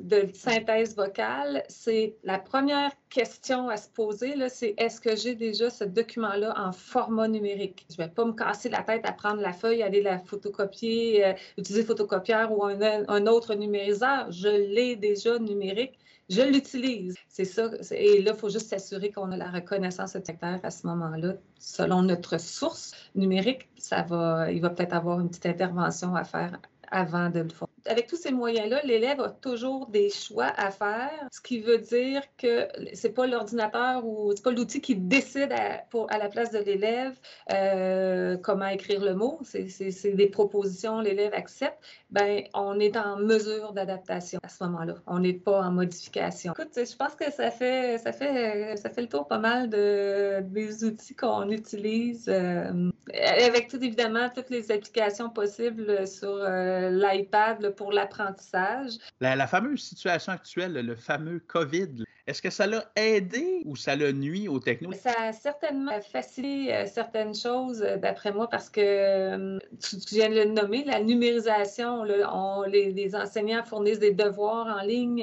de, 0.01 0.29
synthèse 0.33 0.95
vocale, 0.95 1.65
c'est 1.69 2.17
la 2.23 2.39
première 2.39 2.93
question 3.11 3.69
à 3.69 3.77
se 3.77 3.89
poser, 3.89 4.35
c'est 4.49 4.75
est-ce 4.79 5.01
que 5.01 5.17
j'ai 5.17 5.35
déjà 5.35 5.69
ce 5.71 5.85
document-là 5.85 6.55
en 6.57 6.73
format 6.73 7.27
numérique? 7.27 7.87
Je 7.91 8.01
ne 8.01 8.07
vais 8.07 8.15
pas 8.15 8.25
me 8.25 8.33
casser 8.33 8.69
la 8.69 8.83
tête 8.83 9.05
à 9.05 9.13
prendre 9.13 9.41
la 9.41 9.53
feuille, 9.53 9.83
aller 9.83 10.03
la 10.03 10.19
photocopier, 10.19 11.27
euh, 11.27 11.33
utiliser 11.57 11.85
photocopieur 11.85 12.57
ou 12.57 12.65
un, 12.65 12.79
un 13.09 13.27
autre 13.27 13.55
numériseur. 13.55 14.31
Je 14.31 14.49
l'ai 14.49 14.95
déjà 14.97 15.39
numérique 15.39 15.99
je 16.29 16.43
l'utilise. 16.43 17.17
C'est 17.29 17.45
ça. 17.45 17.71
Et 17.93 18.21
là, 18.23 18.33
il 18.35 18.39
faut 18.39 18.51
juste 18.51 18.69
s'assurer 18.69 19.11
qu'on 19.11 19.31
a 19.33 19.37
la 19.37 19.51
reconnaissance 19.51 20.13
secteur 20.13 20.61
à 20.63 20.71
ce 20.71 20.87
moment-là. 20.87 21.35
Selon 21.59 22.03
notre 22.03 22.39
source 22.39 22.93
numérique, 23.15 23.69
ça 23.79 24.03
va, 24.03 24.51
il 24.53 24.61
va 24.61 24.71
peut-être 24.71 24.95
avoir 24.95 25.21
une 25.21 25.29
petite 25.29 25.47
intervention 25.47 26.15
à 26.15 26.25
faire 26.25 26.59
avant 26.91 27.31
de 27.31 27.41
le 27.41 27.49
faire 27.49 27.68
avec 27.87 28.07
tous 28.07 28.17
ces 28.17 28.33
moyens-là, 28.33 28.81
l'élève 28.85 29.21
a 29.21 29.31
toujours 29.31 29.87
des 29.89 30.11
choix 30.11 30.53
à 30.57 30.71
faire, 30.71 31.29
ce 31.31 31.41
qui 31.41 31.61
veut 31.61 31.79
dire 31.79 32.23
que 32.37 32.69
c'est 32.93 33.13
pas 33.13 33.27
l'ordinateur 33.27 34.05
ou 34.07 34.33
c'est 34.35 34.43
pas 34.43 34.51
l'outil 34.51 34.81
qui 34.81 34.97
décide 34.97 35.53
à, 35.53 36.19
la 36.19 36.29
place 36.29 36.51
de 36.51 36.59
l'élève 36.59 37.17
euh, 37.53 38.37
comment 38.39 38.69
écrire 38.69 39.01
le 39.01 39.15
mot. 39.15 39.41
C'est 39.43 40.13
des 40.13 40.29
propositions, 40.29 41.01
l'élève 41.01 41.35
accepte. 41.35 41.79
Ben, 42.11 42.45
on 42.55 42.79
est 42.81 42.97
en 42.97 43.17
mesure 43.19 43.73
d'adaptation 43.73 44.41
à 44.43 44.49
ce 44.49 44.65
moment-là. 44.65 44.95
On 45.07 45.19
n'est 45.19 45.35
pas 45.35 45.63
en 45.63 45.73
modification. 45.73 46.53
Écoute, 46.53 46.73
je 46.75 46.97
pense 46.97 47.15
que 47.15 47.31
ça 47.31 47.51
fait, 47.51 47.99
ça 47.99 48.13
fait, 48.13 48.77
ça 48.77 48.91
fait 48.91 49.03
le 49.03 49.09
tour 49.09 49.27
pas 49.27 49.39
mal 49.39 49.69
de, 49.69 50.41
des 50.41 50.85
outils 50.85 51.15
qu'on 51.15 51.51
utilise 51.51 52.29
euh, 52.29 52.91
avec 53.15 53.69
tout 53.69 53.83
évidemment 53.83 54.29
toutes 54.35 54.51
les 54.51 54.71
applications 54.71 55.31
possibles 55.31 56.07
sur 56.07 56.29
euh, 56.31 56.91
l'iPad 56.91 57.68
pour 57.71 57.93
l'apprentissage. 57.93 58.93
La, 59.21 59.47
fameuse 59.47 59.83
situation 59.83 60.33
actuelle, 60.33 60.75
le 60.75 60.97
fameux 60.97 61.41
COVID, 61.41 62.05
est-ce 62.29 62.43
que 62.43 62.51
ça 62.51 62.67
l'a 62.67 62.85
aidé 62.95 63.63
ou 63.65 63.75
ça 63.75 63.97
l'a 63.97 64.13
nuit 64.13 64.49
aux 64.49 64.61
techno? 64.61 64.93
Ça 64.93 65.15
a 65.19 65.33
certainement 65.33 65.99
facilité 66.03 66.75
euh, 66.75 66.85
certaines 66.87 67.35
choses, 67.35 67.83
euh, 67.83 67.97
d'après 67.97 68.33
moi, 68.33 68.49
parce 68.49 68.69
que 68.69 68.81
euh, 68.83 69.59
tu, 69.81 70.15
viens 70.15 70.29
de 70.29 70.35
le 70.35 70.45
nommer, 70.45 70.85
la 70.85 71.01
numérisation, 71.01 72.05
les, 72.05 73.17
enseignants 73.17 73.65
fournissent 73.65 73.99
des 73.99 74.13
devoirs 74.13 74.67
en 74.67 74.83
ligne, 74.83 75.23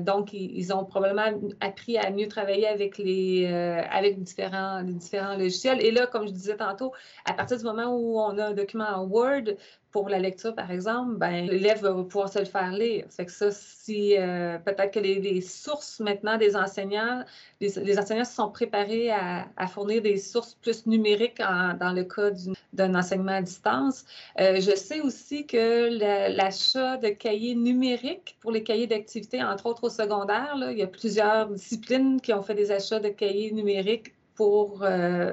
donc 0.00 0.34
ils, 0.34 0.72
ont 0.74 0.84
probablement 0.84 1.40
appris 1.60 1.96
à 1.96 2.10
mieux 2.10 2.28
travailler 2.28 2.66
avec 2.66 2.98
les 2.98 3.46
avec 3.90 4.22
différents, 4.22 4.82
différents 4.82 5.36
logiciels. 5.36 5.80
Et 5.80 5.90
là, 5.90 6.06
comme 6.06 6.26
je 6.26 6.32
disais 6.32 6.56
tantôt, 6.56 6.92
à 7.24 7.32
partir 7.32 7.56
du 7.56 7.64
moment 7.64 7.96
où 7.96 8.18
on 8.20 8.36
a 8.36 8.48
un 8.48 8.52
document 8.52 8.88
en 8.88 9.04
Word, 9.04 9.54
pour 9.92 10.08
la 10.08 10.18
lecture, 10.18 10.54
par 10.54 10.70
exemple, 10.70 11.16
ben, 11.16 11.46
l'élève 11.46 11.82
va 11.82 11.92
pouvoir 11.92 12.32
se 12.32 12.38
le 12.38 12.46
faire 12.46 12.72
lire. 12.72 13.04
Fait 13.10 13.26
que 13.26 13.30
ça, 13.30 13.50
si 13.50 14.16
euh, 14.16 14.58
peut-être 14.58 14.90
que 14.90 14.98
les, 15.00 15.40
sources 15.42 16.00
maintenant 16.00 16.38
des 16.38 16.56
enseignants, 16.56 17.24
les, 17.60 17.98
enseignants 17.98 18.24
se 18.24 18.34
sont 18.34 18.50
préparés 18.50 19.10
à, 19.10 19.66
fournir 19.68 20.00
des 20.00 20.16
sources 20.16 20.54
plus 20.54 20.86
numériques 20.86 21.38
dans 21.38 21.92
le 21.94 22.04
cas 22.04 22.30
d'un 22.72 22.94
enseignement 22.94 23.32
à 23.32 23.42
distance. 23.42 24.04
Euh, 24.40 24.60
je 24.60 24.74
sais 24.74 25.00
aussi 25.02 25.46
que 25.46 26.34
l'achat 26.34 26.96
de 26.96 27.10
cahiers 27.10 27.54
numériques 27.54 28.36
pour 28.40 28.50
les 28.50 28.62
cahiers 28.62 28.86
d'activité, 28.86 29.42
entre 29.44 29.66
autres 29.66 29.84
au 29.84 29.90
secondaire, 29.90 30.56
il 30.70 30.78
y 30.78 30.82
a 30.82 30.86
plusieurs 30.86 31.48
disciplines 31.48 32.20
qui 32.20 32.32
ont 32.32 32.42
fait 32.42 32.54
des 32.54 32.72
achats 32.72 33.00
de 33.00 33.10
cahiers 33.10 33.52
numériques 33.52 34.14
pour, 34.34 34.82
euh, 34.82 35.32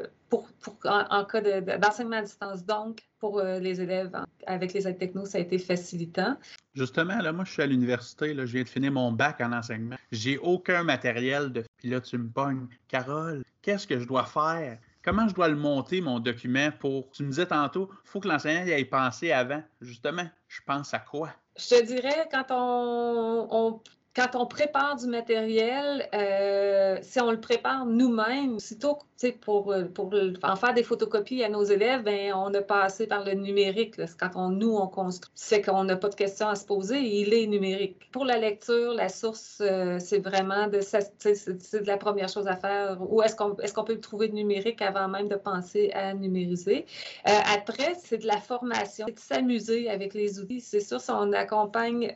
pour, 0.61 0.77
en, 0.85 1.25
cas 1.25 1.61
d'enseignement 1.77 2.17
à 2.17 2.21
distance. 2.21 2.65
Donc, 2.65 3.01
pour 3.19 3.39
euh, 3.39 3.59
les 3.59 3.81
élèves 3.81 4.11
avec 4.47 4.73
les 4.73 4.87
aides 4.87 4.97
techno, 4.97 5.25
ça 5.25 5.37
a 5.37 5.41
été 5.41 5.57
facilitant. 5.57 6.37
Justement, 6.73 7.17
là, 7.17 7.31
moi, 7.31 7.45
je 7.45 7.51
suis 7.51 7.61
à 7.61 7.65
l'université, 7.65 8.33
là, 8.33 8.45
je 8.45 8.53
viens 8.53 8.63
de 8.63 8.69
finir 8.69 8.91
mon 8.91 9.11
bac 9.11 9.41
en 9.41 9.51
enseignement. 9.51 9.97
J'ai 10.11 10.37
aucun 10.37 10.83
matériel 10.83 11.51
de. 11.51 11.63
Puis 11.77 11.89
là, 11.89 12.01
tu 12.01 12.17
me 12.17 12.29
pognes. 12.29 12.67
Carole, 12.87 13.43
qu'est-ce 13.61 13.87
que 13.87 13.99
je 13.99 14.05
dois 14.05 14.25
faire? 14.25 14.77
Comment 15.03 15.27
je 15.27 15.33
dois 15.33 15.47
le 15.47 15.55
monter, 15.55 16.01
mon 16.01 16.19
document, 16.19 16.71
pour. 16.77 17.09
Tu 17.11 17.23
me 17.23 17.29
disais 17.29 17.45
tantôt, 17.45 17.89
il 17.91 18.09
faut 18.09 18.19
que 18.19 18.27
l'enseignant 18.27 18.65
y 18.65 18.71
ait 18.71 18.85
pensé 18.85 19.31
avant. 19.31 19.63
Justement, 19.81 20.29
je 20.47 20.59
pense 20.65 20.93
à 20.93 20.99
quoi? 20.99 21.29
Je 21.57 21.75
te 21.75 21.85
dirais, 21.85 22.27
quand 22.31 22.45
on, 22.51 23.47
on 23.51 23.81
quand 24.19 24.37
on 24.37 24.45
prépare 24.45 24.97
du 24.97 25.07
matériel, 25.07 26.09
euh, 26.13 26.97
si 27.01 27.21
on 27.21 27.31
le 27.31 27.39
prépare 27.39 27.85
nous-mêmes, 27.85 28.55
aussitôt 28.55 28.97
pour, 29.41 29.73
pour 29.93 30.13
en 30.43 30.55
faire 30.55 30.73
des 30.73 30.83
photocopies 30.83 31.43
à 31.43 31.49
nos 31.49 31.63
élèves, 31.63 32.03
ben, 32.03 32.33
on 32.33 32.53
a 32.53 32.61
passé 32.61 33.05
par 33.07 33.23
le 33.25 33.33
numérique. 33.33 33.95
Quand 34.19 34.31
on, 34.35 34.49
nous, 34.49 34.75
on 34.75 34.87
construit, 34.87 35.31
c'est 35.35 35.61
qu'on 35.61 35.83
n'a 35.83 35.95
pas 35.97 36.09
de 36.09 36.15
questions 36.15 36.47
à 36.47 36.55
se 36.55 36.65
poser, 36.65 36.99
il 36.99 37.33
est 37.33 37.47
numérique. 37.47 37.97
Pour 38.11 38.25
la 38.25 38.37
lecture, 38.37 38.93
la 38.93 39.09
source, 39.09 39.59
euh, 39.61 39.99
c'est 39.99 40.19
vraiment 40.19 40.67
de, 40.67 40.79
de 40.79 41.87
la 41.87 41.97
première 41.97 42.29
chose 42.29 42.47
à 42.47 42.55
faire. 42.55 42.97
Ou 43.09 43.21
est-ce 43.21 43.35
qu'on 43.35 43.83
peut 43.83 43.93
le 43.93 44.01
trouver 44.01 44.29
numérique 44.29 44.81
avant 44.81 45.07
même 45.07 45.27
de 45.29 45.35
penser 45.35 45.91
à 45.93 46.13
numériser? 46.13 46.85
Euh, 47.27 47.31
après, 47.55 47.95
c'est 48.03 48.17
de 48.17 48.27
la 48.27 48.37
formation, 48.37 49.05
c'est 49.07 49.13
de 49.13 49.19
s'amuser 49.19 49.89
avec 49.89 50.13
les 50.13 50.39
outils. 50.39 50.61
C'est 50.61 50.79
sûr, 50.79 50.99
si 50.99 51.11
on 51.11 51.31
accompagne 51.33 52.15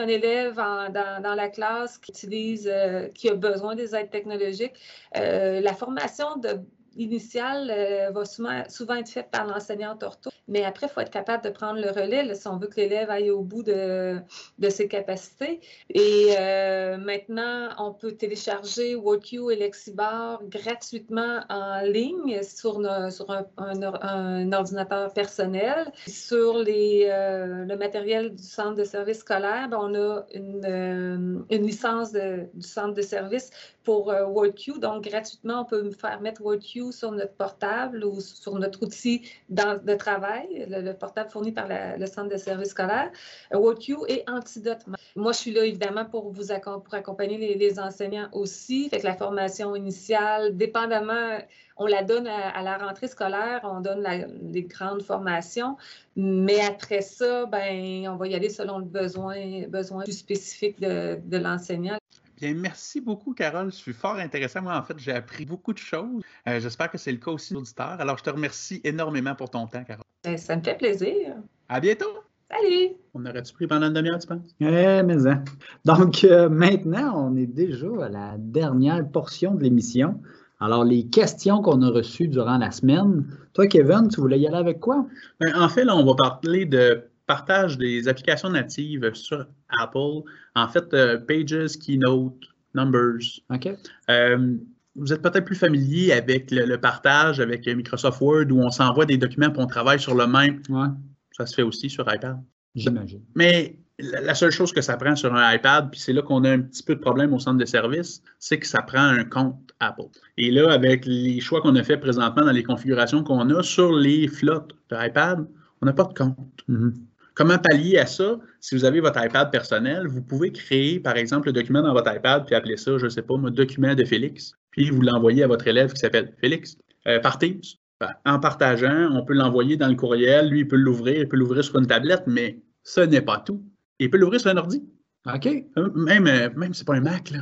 un 0.00 0.08
élève 0.08 0.43
dans, 0.52 1.34
la 1.34 1.48
classe 1.48 1.98
qui 1.98 2.10
utilise, 2.10 2.70
qui 3.14 3.28
a 3.28 3.34
besoin 3.34 3.74
des 3.74 3.94
aides 3.94 4.10
technologiques, 4.10 4.74
euh, 5.16 5.60
la 5.60 5.74
formation 5.74 6.36
de 6.36 6.60
initiale 6.96 7.70
euh, 7.70 8.10
va 8.10 8.24
souvent, 8.24 8.94
être 8.96 9.08
faite 9.08 9.30
par 9.30 9.46
l'enseignant 9.46 9.96
ortho, 10.02 10.30
mais 10.48 10.64
après, 10.64 10.86
il 10.86 10.90
faut 10.90 11.00
être 11.00 11.10
capable 11.10 11.44
de 11.44 11.50
prendre 11.50 11.80
le 11.80 11.90
relais 11.90 12.34
si 12.34 12.48
on 12.48 12.58
veut 12.58 12.66
que 12.66 12.76
l'élève 12.76 13.10
aille 13.10 13.30
au 13.30 13.42
bout 13.42 13.62
de, 13.62 14.20
ses 14.68 14.88
capacités. 14.88 15.60
Et 15.90 16.34
euh, 16.38 16.96
maintenant, 16.98 17.70
on 17.78 17.92
peut 17.92 18.12
télécharger 18.12 18.94
WorkU 18.94 19.52
et 19.52 19.56
Lexibar 19.56 20.40
gratuitement 20.44 21.40
en 21.48 21.80
ligne 21.82 22.42
sur, 22.42 22.80
un, 22.80 24.52
ordinateur 24.52 25.12
personnel. 25.12 25.92
Sur 26.06 26.56
euh, 26.56 27.64
le 27.64 27.76
matériel 27.76 28.34
du 28.34 28.42
centre 28.42 28.74
de 28.74 28.84
service 28.84 29.18
scolaire, 29.18 29.68
ben, 29.70 29.78
on 29.80 29.94
a 29.94 30.26
une 30.34 31.44
licence 31.50 32.12
du 32.12 32.62
centre 32.62 32.94
de 32.94 33.02
service 33.02 33.50
pour 33.84 34.06
WorkU. 34.06 34.78
Donc, 34.78 35.04
gratuitement, 35.04 35.60
on 35.60 35.64
peut 35.64 35.82
me 35.82 35.90
faire 35.90 36.20
mettre 36.20 36.42
WorkU 36.42 36.92
sur 36.92 37.12
notre 37.12 37.34
portable 37.34 38.04
ou 38.04 38.20
sur 38.20 38.58
notre 38.58 38.82
outil 38.82 39.22
de 39.48 39.94
travail, 39.94 40.66
le, 40.68 40.92
portable 40.92 41.30
fourni 41.30 41.52
par 41.52 41.68
le 41.68 42.06
centre 42.06 42.28
de 42.28 42.36
service 42.36 42.70
scolaire, 42.70 43.10
euh, 43.52 43.58
WorkU 43.58 43.96
et 44.08 44.24
Antidote. 44.26 44.84
Moi, 45.16 45.32
je 45.32 45.38
suis 45.38 45.52
là 45.52 45.64
évidemment 45.64 46.04
pour 46.04 46.30
vous 46.30 46.52
accompagner 46.52 47.54
les, 47.54 47.78
enseignants 47.78 48.28
aussi. 48.32 48.88
Fait 48.88 49.00
que 49.00 49.06
la 49.06 49.16
formation 49.16 49.74
initiale, 49.74 50.56
dépendamment, 50.56 51.38
on 51.76 51.86
la 51.86 52.02
donne 52.02 52.26
à, 52.28 52.62
la 52.62 52.78
rentrée 52.78 53.08
scolaire, 53.08 53.60
on 53.64 53.80
donne 53.80 54.06
les 54.52 54.62
grandes 54.62 55.02
formations, 55.02 55.76
mais 56.14 56.60
après 56.60 57.00
ça, 57.00 57.46
ben, 57.46 58.08
on 58.08 58.16
va 58.16 58.28
y 58.28 58.34
aller 58.34 58.48
selon 58.48 58.78
le 58.78 58.84
besoin, 58.84 59.66
besoin 59.68 60.04
plus 60.04 60.18
spécifique 60.18 60.80
de 60.80 61.36
l'enseignant. 61.36 61.98
Bien, 62.44 62.52
merci 62.52 63.00
beaucoup, 63.00 63.32
Carole. 63.32 63.70
Je 63.70 63.76
suis 63.76 63.94
fort 63.94 64.16
intéressant. 64.16 64.60
Moi, 64.60 64.76
en 64.76 64.82
fait, 64.82 64.98
j'ai 64.98 65.12
appris 65.12 65.46
beaucoup 65.46 65.72
de 65.72 65.78
choses. 65.78 66.22
Euh, 66.46 66.60
j'espère 66.60 66.90
que 66.90 66.98
c'est 66.98 67.10
le 67.10 67.16
cas 67.16 67.30
aussi 67.30 67.56
auditeurs. 67.56 67.96
Alors, 67.98 68.18
je 68.18 68.22
te 68.22 68.28
remercie 68.28 68.82
énormément 68.84 69.34
pour 69.34 69.48
ton 69.48 69.66
temps, 69.66 69.82
Carole. 69.82 70.04
Ben, 70.22 70.36
ça 70.36 70.54
me 70.54 70.62
fait 70.62 70.76
plaisir. 70.76 71.36
À 71.70 71.80
bientôt. 71.80 72.04
Salut! 72.50 72.96
On 73.14 73.24
aurait-tu 73.24 73.54
pris 73.54 73.66
pendant 73.66 73.86
une 73.86 73.94
demi-heure, 73.94 74.18
tu 74.18 74.26
penses? 74.26 74.54
Oui, 74.60 74.68
mais 74.68 75.26
hein. 75.26 75.42
Donc, 75.86 76.22
euh, 76.24 76.50
maintenant, 76.50 77.30
on 77.30 77.34
est 77.34 77.46
déjà 77.46 77.86
à 78.02 78.08
la 78.10 78.34
dernière 78.36 79.08
portion 79.08 79.54
de 79.54 79.62
l'émission. 79.62 80.20
Alors, 80.60 80.84
les 80.84 81.06
questions 81.06 81.62
qu'on 81.62 81.80
a 81.80 81.88
reçues 81.88 82.28
durant 82.28 82.58
la 82.58 82.72
semaine. 82.72 83.24
Toi, 83.54 83.68
Kevin, 83.68 84.08
tu 84.08 84.20
voulais 84.20 84.38
y 84.38 84.46
aller 84.46 84.58
avec 84.58 84.80
quoi? 84.80 85.06
Ben, 85.40 85.58
en 85.58 85.70
fait, 85.70 85.84
là, 85.84 85.96
on 85.96 86.04
va 86.04 86.14
parler 86.14 86.66
de 86.66 87.04
partage 87.26 87.78
des 87.78 88.08
applications 88.08 88.50
natives 88.50 89.12
sur 89.14 89.46
Apple. 89.80 90.22
En 90.54 90.68
fait, 90.68 90.92
euh, 90.94 91.18
Pages, 91.18 91.78
Keynote, 91.78 92.40
Numbers. 92.74 93.40
OK. 93.50 93.68
Euh, 94.10 94.56
vous 94.96 95.12
êtes 95.12 95.22
peut-être 95.22 95.44
plus 95.44 95.56
familier 95.56 96.12
avec 96.12 96.50
le, 96.50 96.76
partage 96.76 97.40
avec 97.40 97.66
Microsoft 97.66 98.20
Word 98.20 98.46
où 98.50 98.60
on 98.60 98.70
s'envoie 98.70 99.06
des 99.06 99.18
documents 99.18 99.52
et 99.52 99.58
on 99.58 99.66
travaille 99.66 99.98
sur 99.98 100.14
le 100.14 100.26
même. 100.26 100.62
Ouais. 100.68 100.86
Ça 101.32 101.46
se 101.46 101.54
fait 101.54 101.62
aussi 101.62 101.90
sur 101.90 102.04
iPad. 102.12 102.38
J'imagine. 102.76 103.22
Mais 103.34 103.76
la 103.98 104.34
seule 104.34 104.50
chose 104.50 104.72
que 104.72 104.80
ça 104.80 104.96
prend 104.96 105.14
sur 105.14 105.34
un 105.34 105.54
iPad, 105.54 105.90
puis 105.90 106.00
c'est 106.00 106.12
là 106.12 106.22
qu'on 106.22 106.44
a 106.44 106.50
un 106.50 106.60
petit 106.60 106.82
peu 106.82 106.94
de 106.94 107.00
problème 107.00 107.32
au 107.32 107.38
centre 107.38 107.58
de 107.58 107.64
service, 107.64 108.22
c'est 108.38 108.58
que 108.58 108.66
ça 108.66 108.82
prend 108.82 109.02
un 109.02 109.24
compte 109.24 109.72
Apple. 109.80 110.08
Et 110.36 110.50
là, 110.50 110.72
avec 110.72 111.04
les 111.06 111.40
choix 111.40 111.60
qu'on 111.60 111.76
a 111.76 111.82
fait 111.84 111.98
présentement 111.98 112.44
dans 112.44 112.52
les 112.52 112.64
configurations 112.64 113.22
qu'on 113.22 113.50
a 113.50 113.62
sur 113.62 113.92
les 113.92 114.26
flottes 114.28 114.72
de 114.90 114.96
iPad, 114.98 115.46
on 115.80 115.86
n'a 115.86 115.92
pas 115.92 116.04
de 116.04 116.14
compte. 116.14 116.64
Mm-hmm. 116.68 116.92
Comment 117.34 117.58
pallier 117.58 117.98
à 117.98 118.06
ça? 118.06 118.38
Si 118.60 118.76
vous 118.76 118.84
avez 118.84 119.00
votre 119.00 119.22
iPad 119.22 119.50
personnel, 119.50 120.06
vous 120.06 120.22
pouvez 120.22 120.52
créer, 120.52 121.00
par 121.00 121.16
exemple, 121.16 121.48
le 121.48 121.52
document 121.52 121.82
dans 121.82 121.92
votre 121.92 122.14
iPad, 122.14 122.46
puis 122.46 122.54
appeler 122.54 122.76
ça, 122.76 122.96
je 122.96 123.06
ne 123.06 123.10
sais 123.10 123.22
pas, 123.22 123.36
mon 123.36 123.50
document 123.50 123.94
de 123.94 124.04
Félix, 124.04 124.52
puis 124.70 124.90
vous 124.90 125.02
l'envoyez 125.02 125.42
à 125.42 125.48
votre 125.48 125.66
élève 125.66 125.92
qui 125.92 125.98
s'appelle 125.98 126.32
Félix 126.40 126.76
euh, 127.08 127.18
par 127.18 127.38
Teams. 127.38 127.60
Ben, 128.00 128.10
en 128.24 128.38
partageant, 128.38 129.08
on 129.12 129.24
peut 129.24 129.34
l'envoyer 129.34 129.76
dans 129.76 129.88
le 129.88 129.96
courriel, 129.96 130.48
lui, 130.48 130.60
il 130.60 130.68
peut 130.68 130.76
l'ouvrir, 130.76 131.18
il 131.18 131.28
peut 131.28 131.36
l'ouvrir 131.36 131.64
sur 131.64 131.76
une 131.78 131.88
tablette, 131.88 132.22
mais 132.28 132.62
ce 132.84 133.00
n'est 133.00 133.20
pas 133.20 133.38
tout. 133.38 133.64
Il 133.98 134.10
peut 134.10 134.18
l'ouvrir 134.18 134.40
sur 134.40 134.50
un 134.50 134.56
ordi. 134.56 134.84
OK. 135.26 135.46
Euh, 135.46 135.90
même, 135.96 136.28
euh, 136.28 136.50
même 136.54 136.72
c'est 136.72 136.86
pas 136.86 136.94
un 136.94 137.00
Mac, 137.00 137.30
là. 137.30 137.40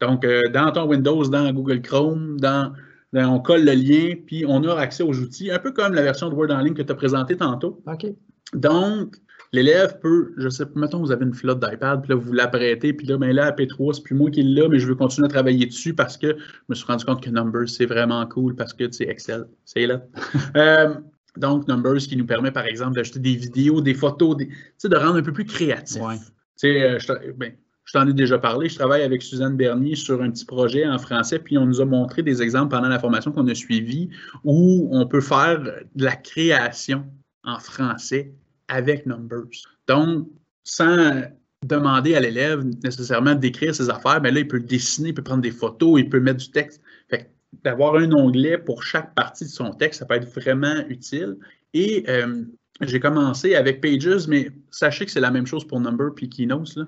Donc, 0.00 0.26
dans 0.52 0.72
ton 0.72 0.88
Windows, 0.88 1.28
dans 1.28 1.52
Google 1.52 1.80
Chrome, 1.80 2.38
dans, 2.40 2.72
on 3.14 3.38
colle 3.40 3.64
le 3.64 3.72
lien, 3.72 4.14
puis 4.26 4.44
on 4.46 4.62
a 4.64 4.74
accès 4.76 5.02
aux 5.02 5.16
outils, 5.20 5.50
un 5.50 5.60
peu 5.60 5.72
comme 5.72 5.94
la 5.94 6.02
version 6.02 6.28
de 6.28 6.34
Word 6.34 6.50
en 6.50 6.60
ligne 6.60 6.74
que 6.74 6.82
tu 6.82 6.90
as 6.90 6.96
présentée 6.96 7.36
tantôt. 7.36 7.82
OK. 7.86 8.06
Donc, 8.54 9.16
l'élève 9.52 9.98
peut, 10.00 10.32
je 10.36 10.48
sais 10.48 10.66
pas, 10.66 10.80
mettons, 10.80 11.00
vous 11.00 11.12
avez 11.12 11.24
une 11.24 11.34
flotte 11.34 11.60
d'iPad, 11.60 12.02
puis 12.02 12.10
là, 12.10 12.16
vous 12.16 12.32
l'apprêtez, 12.32 12.92
puis 12.92 13.06
là, 13.06 13.18
ben 13.18 13.32
là, 13.32 13.52
P3, 13.52 13.94
c'est 13.94 14.02
plus 14.02 14.14
moi 14.14 14.30
qui 14.30 14.42
l'ai, 14.42 14.68
mais 14.68 14.78
je 14.78 14.86
veux 14.86 14.94
continuer 14.94 15.26
à 15.26 15.28
travailler 15.28 15.66
dessus 15.66 15.94
parce 15.94 16.16
que 16.16 16.36
je 16.38 16.64
me 16.68 16.74
suis 16.74 16.86
rendu 16.86 17.04
compte 17.04 17.22
que 17.22 17.30
Numbers, 17.30 17.68
c'est 17.68 17.86
vraiment 17.86 18.26
cool 18.26 18.54
parce 18.54 18.72
que, 18.72 18.84
tu 18.84 19.02
Excel, 19.04 19.46
c'est 19.64 19.86
là. 19.86 20.02
Euh, 20.56 20.94
donc, 21.38 21.66
Numbers 21.66 21.98
qui 21.98 22.16
nous 22.16 22.26
permet, 22.26 22.50
par 22.50 22.66
exemple, 22.66 22.94
d'ajouter 22.94 23.20
des 23.20 23.36
vidéos, 23.36 23.80
des 23.80 23.94
photos, 23.94 24.36
des, 24.36 24.48
de 24.84 24.96
rendre 24.96 25.16
un 25.16 25.22
peu 25.22 25.32
plus 25.32 25.46
créatif. 25.46 26.02
Ouais. 26.02 26.16
Euh, 26.64 26.98
je, 26.98 27.32
ben, 27.32 27.52
je 27.84 27.92
t'en 27.92 28.06
ai 28.06 28.12
déjà 28.12 28.38
parlé, 28.38 28.68
je 28.68 28.76
travaille 28.76 29.02
avec 29.02 29.22
Suzanne 29.22 29.56
Bernier 29.56 29.96
sur 29.96 30.22
un 30.22 30.30
petit 30.30 30.44
projet 30.44 30.86
en 30.86 30.98
français, 30.98 31.38
puis 31.38 31.58
on 31.58 31.66
nous 31.66 31.80
a 31.80 31.84
montré 31.84 32.22
des 32.22 32.42
exemples 32.42 32.70
pendant 32.70 32.88
la 32.88 32.98
formation 32.98 33.32
qu'on 33.32 33.48
a 33.48 33.54
suivie 33.54 34.10
où 34.44 34.88
on 34.92 35.06
peut 35.06 35.20
faire 35.20 35.60
de 35.60 36.04
la 36.04 36.14
création 36.14 37.04
en 37.44 37.58
français 37.58 38.32
avec 38.68 39.06
Numbers. 39.06 39.66
Donc, 39.86 40.28
sans 40.64 41.22
demander 41.64 42.14
à 42.14 42.20
l'élève 42.20 42.64
nécessairement 42.82 43.34
d'écrire 43.34 43.74
ses 43.74 43.88
affaires, 43.90 44.20
mais 44.20 44.30
là, 44.30 44.40
il 44.40 44.48
peut 44.48 44.60
dessiner, 44.60 45.10
il 45.10 45.14
peut 45.14 45.22
prendre 45.22 45.42
des 45.42 45.50
photos, 45.50 46.00
il 46.00 46.08
peut 46.08 46.20
mettre 46.20 46.38
du 46.38 46.50
texte. 46.50 46.80
Fait 47.08 47.30
d'avoir 47.62 47.96
un 47.96 48.10
onglet 48.12 48.58
pour 48.58 48.82
chaque 48.82 49.14
partie 49.14 49.44
de 49.44 49.50
son 49.50 49.72
texte, 49.72 50.00
ça 50.00 50.06
peut 50.06 50.14
être 50.14 50.32
vraiment 50.32 50.84
utile. 50.88 51.36
Et 51.74 52.04
euh, 52.08 52.44
j'ai 52.80 52.98
commencé 52.98 53.54
avec 53.54 53.80
Pages, 53.80 54.26
mais 54.26 54.50
sachez 54.70 55.04
que 55.04 55.10
c'est 55.10 55.20
la 55.20 55.30
même 55.30 55.46
chose 55.46 55.66
pour 55.66 55.80
Number 55.80 56.14
puis 56.14 56.28
Keynote. 56.28 56.78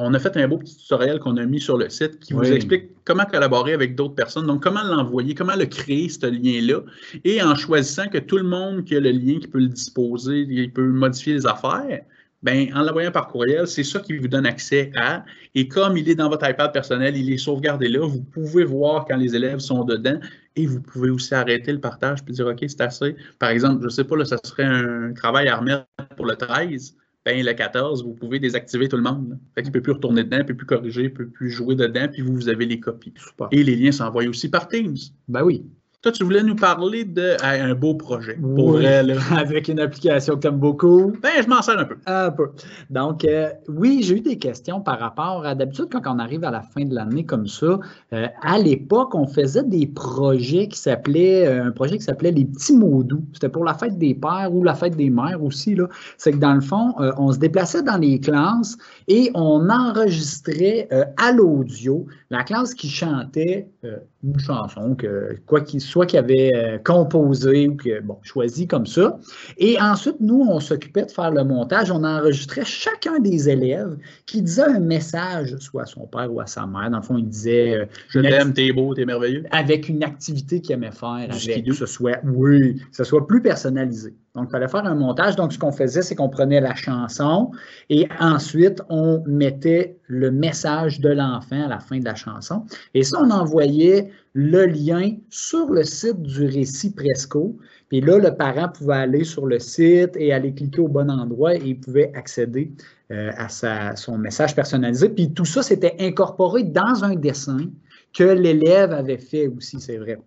On 0.00 0.14
a 0.14 0.18
fait 0.20 0.36
un 0.36 0.46
beau 0.46 0.58
petit 0.58 0.76
tutoriel 0.76 1.18
qu'on 1.18 1.36
a 1.38 1.44
mis 1.44 1.60
sur 1.60 1.76
le 1.76 1.88
site 1.88 2.20
qui 2.20 2.32
vous 2.32 2.44
explique 2.44 2.90
comment 3.04 3.24
collaborer 3.24 3.72
avec 3.72 3.96
d'autres 3.96 4.14
personnes. 4.14 4.46
Donc, 4.46 4.62
comment 4.62 4.84
l'envoyer, 4.84 5.34
comment 5.34 5.56
le 5.56 5.66
créer, 5.66 6.08
ce 6.08 6.26
lien-là. 6.26 6.82
Et 7.24 7.42
en 7.42 7.56
choisissant 7.56 8.06
que 8.08 8.18
tout 8.18 8.36
le 8.36 8.44
monde 8.44 8.84
qui 8.84 8.94
a 8.94 9.00
le 9.00 9.10
lien, 9.10 9.40
qui 9.40 9.48
peut 9.48 9.58
le 9.58 9.66
disposer, 9.66 10.46
il 10.48 10.72
peut 10.72 10.86
modifier 10.86 11.34
les 11.34 11.46
affaires, 11.46 12.02
ben, 12.44 12.72
en 12.76 12.82
l'envoyant 12.82 13.10
par 13.10 13.26
courriel, 13.26 13.66
c'est 13.66 13.82
ça 13.82 13.98
qui 13.98 14.16
vous 14.16 14.28
donne 14.28 14.46
accès 14.46 14.92
à. 14.94 15.24
Et 15.56 15.66
comme 15.66 15.96
il 15.96 16.08
est 16.08 16.14
dans 16.14 16.28
votre 16.28 16.48
iPad 16.48 16.72
personnel, 16.72 17.16
il 17.16 17.32
est 17.32 17.38
sauvegardé 17.38 17.88
là, 17.88 18.06
vous 18.06 18.22
pouvez 18.22 18.62
voir 18.62 19.04
quand 19.06 19.16
les 19.16 19.34
élèves 19.34 19.58
sont 19.58 19.82
dedans 19.82 20.20
et 20.54 20.66
vous 20.66 20.80
pouvez 20.80 21.10
aussi 21.10 21.34
arrêter 21.34 21.72
le 21.72 21.80
partage 21.80 22.24
puis 22.24 22.32
dire 22.32 22.46
OK, 22.46 22.58
c'est 22.60 22.80
assez. 22.80 23.16
Par 23.40 23.50
exemple, 23.50 23.80
je 23.80 23.86
ne 23.86 23.90
sais 23.90 24.04
pas, 24.04 24.16
là, 24.16 24.24
ça 24.24 24.38
serait 24.44 24.64
un 24.64 25.12
travail 25.14 25.48
à 25.48 25.56
remettre 25.56 25.86
pour 26.16 26.26
le 26.26 26.36
13. 26.36 26.94
Ben, 27.28 27.44
le 27.44 27.52
14, 27.52 28.04
vous 28.04 28.14
pouvez 28.14 28.38
désactiver 28.38 28.88
tout 28.88 28.96
le 28.96 29.02
monde. 29.02 29.38
Il 29.58 29.66
ne 29.66 29.70
peut 29.70 29.82
plus 29.82 29.92
retourner 29.92 30.24
dedans, 30.24 30.38
il 30.38 30.44
ne 30.44 30.44
peut 30.44 30.56
plus 30.56 30.64
corriger, 30.64 31.02
il 31.02 31.10
ne 31.10 31.14
peut 31.14 31.28
plus 31.28 31.50
jouer 31.50 31.74
dedans, 31.74 32.08
puis 32.10 32.22
vous, 32.22 32.34
vous 32.34 32.48
avez 32.48 32.64
les 32.64 32.80
copies. 32.80 33.12
Et 33.52 33.62
les 33.62 33.76
liens 33.76 33.92
s'envoient 33.92 34.24
aussi 34.24 34.48
par 34.48 34.66
Teams. 34.66 34.96
Ben 35.28 35.44
oui. 35.44 35.62
Toi, 36.00 36.12
tu 36.12 36.22
voulais 36.22 36.44
nous 36.44 36.54
parler 36.54 37.04
d'un 37.04 37.74
beau 37.74 37.92
projet. 37.92 38.34
Pour 38.36 38.74
vrai, 38.74 39.02
là. 39.02 39.16
Avec 39.36 39.66
une 39.66 39.80
application 39.80 40.36
que 40.36 40.42
tu 40.42 40.46
aimes 40.46 40.60
beaucoup. 40.60 41.12
Ben, 41.20 41.42
je 41.42 41.48
m'en 41.48 41.60
sers 41.60 41.76
un 41.76 41.86
peu. 41.86 41.96
Un 42.06 42.30
peu. 42.30 42.50
Donc, 42.88 43.24
euh, 43.24 43.48
oui, 43.66 44.04
j'ai 44.04 44.18
eu 44.18 44.20
des 44.20 44.38
questions 44.38 44.80
par 44.80 45.00
rapport 45.00 45.44
à 45.44 45.56
d'habitude, 45.56 45.86
quand 45.90 46.02
on 46.06 46.20
arrive 46.20 46.44
à 46.44 46.52
la 46.52 46.62
fin 46.62 46.84
de 46.84 46.94
l'année 46.94 47.24
comme 47.24 47.48
ça, 47.48 47.80
euh, 48.12 48.28
à 48.42 48.58
l'époque, 48.60 49.12
on 49.16 49.26
faisait 49.26 49.64
des 49.64 49.88
projets 49.88 50.68
qui 50.68 50.78
s'appelaient, 50.78 51.48
euh, 51.48 51.64
un 51.64 51.72
projet 51.72 51.98
qui 51.98 52.04
s'appelait 52.04 52.30
les 52.30 52.44
petits 52.44 52.76
mots 52.76 53.02
doux. 53.02 53.24
C'était 53.32 53.48
pour 53.48 53.64
la 53.64 53.74
fête 53.74 53.98
des 53.98 54.14
pères 54.14 54.54
ou 54.54 54.62
la 54.62 54.76
fête 54.76 54.94
des 54.94 55.10
mères 55.10 55.42
aussi. 55.42 55.74
Là. 55.74 55.88
C'est 56.16 56.30
que 56.30 56.38
dans 56.38 56.54
le 56.54 56.60
fond, 56.60 56.94
on 57.16 57.32
se 57.32 57.40
déplaçait 57.40 57.82
dans 57.82 57.98
les 57.98 58.20
classes 58.20 58.76
et 59.08 59.32
on 59.34 59.68
enregistrait 59.68 60.88
à 61.16 61.32
l'audio 61.32 62.06
la 62.30 62.44
classe 62.44 62.74
qui 62.74 62.88
chantait 62.88 63.68
une 63.82 64.38
chanson, 64.38 64.94
que, 64.94 65.36
quoi 65.46 65.60
qu'il 65.60 65.80
soit 65.88 66.06
qu'il 66.06 66.18
avait 66.18 66.52
euh, 66.54 66.78
composé 66.78 67.68
ou 67.68 67.76
que, 67.76 68.00
bon, 68.00 68.18
choisi 68.22 68.66
comme 68.66 68.86
ça. 68.86 69.18
Et 69.56 69.80
ensuite, 69.80 70.16
nous, 70.20 70.46
on 70.48 70.60
s'occupait 70.60 71.04
de 71.04 71.10
faire 71.10 71.30
le 71.30 71.44
montage. 71.44 71.90
On 71.90 72.04
enregistrait 72.04 72.64
chacun 72.64 73.18
des 73.20 73.48
élèves 73.48 73.96
qui 74.26 74.42
disait 74.42 74.62
un 74.62 74.80
message, 74.80 75.56
soit 75.58 75.82
à 75.82 75.86
son 75.86 76.06
père 76.06 76.32
ou 76.32 76.40
à 76.40 76.46
sa 76.46 76.66
mère. 76.66 76.90
Dans 76.90 76.98
le 76.98 77.02
fond, 77.02 77.18
il 77.18 77.28
disait 77.28 77.74
euh, 77.74 77.86
Je 78.08 78.20
t'aime, 78.20 78.52
t'es 78.52 78.72
beau, 78.72 78.94
t'es 78.94 79.04
merveilleux. 79.04 79.44
Avec 79.50 79.88
une 79.88 80.02
activité 80.04 80.60
qu'il 80.60 80.74
aimait 80.74 80.92
faire, 80.92 81.28
avec, 81.30 81.64
que 81.64 81.72
ce 81.72 81.86
soit, 81.86 82.20
oui, 82.24 82.76
que 82.76 82.96
ce 82.96 83.04
soit 83.04 83.26
plus 83.26 83.42
personnalisé. 83.42 84.14
Donc, 84.38 84.48
il 84.48 84.52
fallait 84.52 84.68
faire 84.68 84.86
un 84.86 84.94
montage. 84.94 85.34
Donc, 85.34 85.52
ce 85.52 85.58
qu'on 85.58 85.72
faisait, 85.72 86.02
c'est 86.02 86.14
qu'on 86.14 86.28
prenait 86.28 86.60
la 86.60 86.74
chanson 86.74 87.50
et 87.90 88.08
ensuite, 88.20 88.80
on 88.88 89.22
mettait 89.26 89.98
le 90.06 90.30
message 90.30 91.00
de 91.00 91.08
l'enfant 91.08 91.64
à 91.64 91.68
la 91.68 91.80
fin 91.80 91.98
de 91.98 92.04
la 92.04 92.14
chanson. 92.14 92.64
Et 92.94 93.02
ça, 93.02 93.18
on 93.20 93.30
envoyait 93.30 94.10
le 94.34 94.66
lien 94.66 95.16
sur 95.28 95.70
le 95.70 95.82
site 95.82 96.22
du 96.22 96.46
récit 96.46 96.94
Presco. 96.94 97.58
Puis 97.88 98.00
là, 98.00 98.18
le 98.18 98.34
parent 98.36 98.68
pouvait 98.68 98.94
aller 98.94 99.24
sur 99.24 99.46
le 99.46 99.58
site 99.58 100.16
et 100.16 100.32
aller 100.32 100.54
cliquer 100.54 100.80
au 100.80 100.88
bon 100.88 101.10
endroit 101.10 101.54
et 101.54 101.74
pouvait 101.74 102.12
accéder 102.14 102.70
euh, 103.10 103.32
à 103.36 103.96
son 103.96 104.18
message 104.18 104.54
personnalisé. 104.54 105.08
Puis 105.08 105.32
tout 105.32 105.46
ça, 105.46 105.62
c'était 105.62 105.96
incorporé 105.98 106.62
dans 106.62 107.04
un 107.04 107.16
dessin 107.16 107.70
que 108.14 108.24
l'élève 108.24 108.92
avait 108.92 109.18
fait 109.18 109.48
aussi, 109.48 109.80
c'est 109.80 109.96
vrai. 109.96 110.18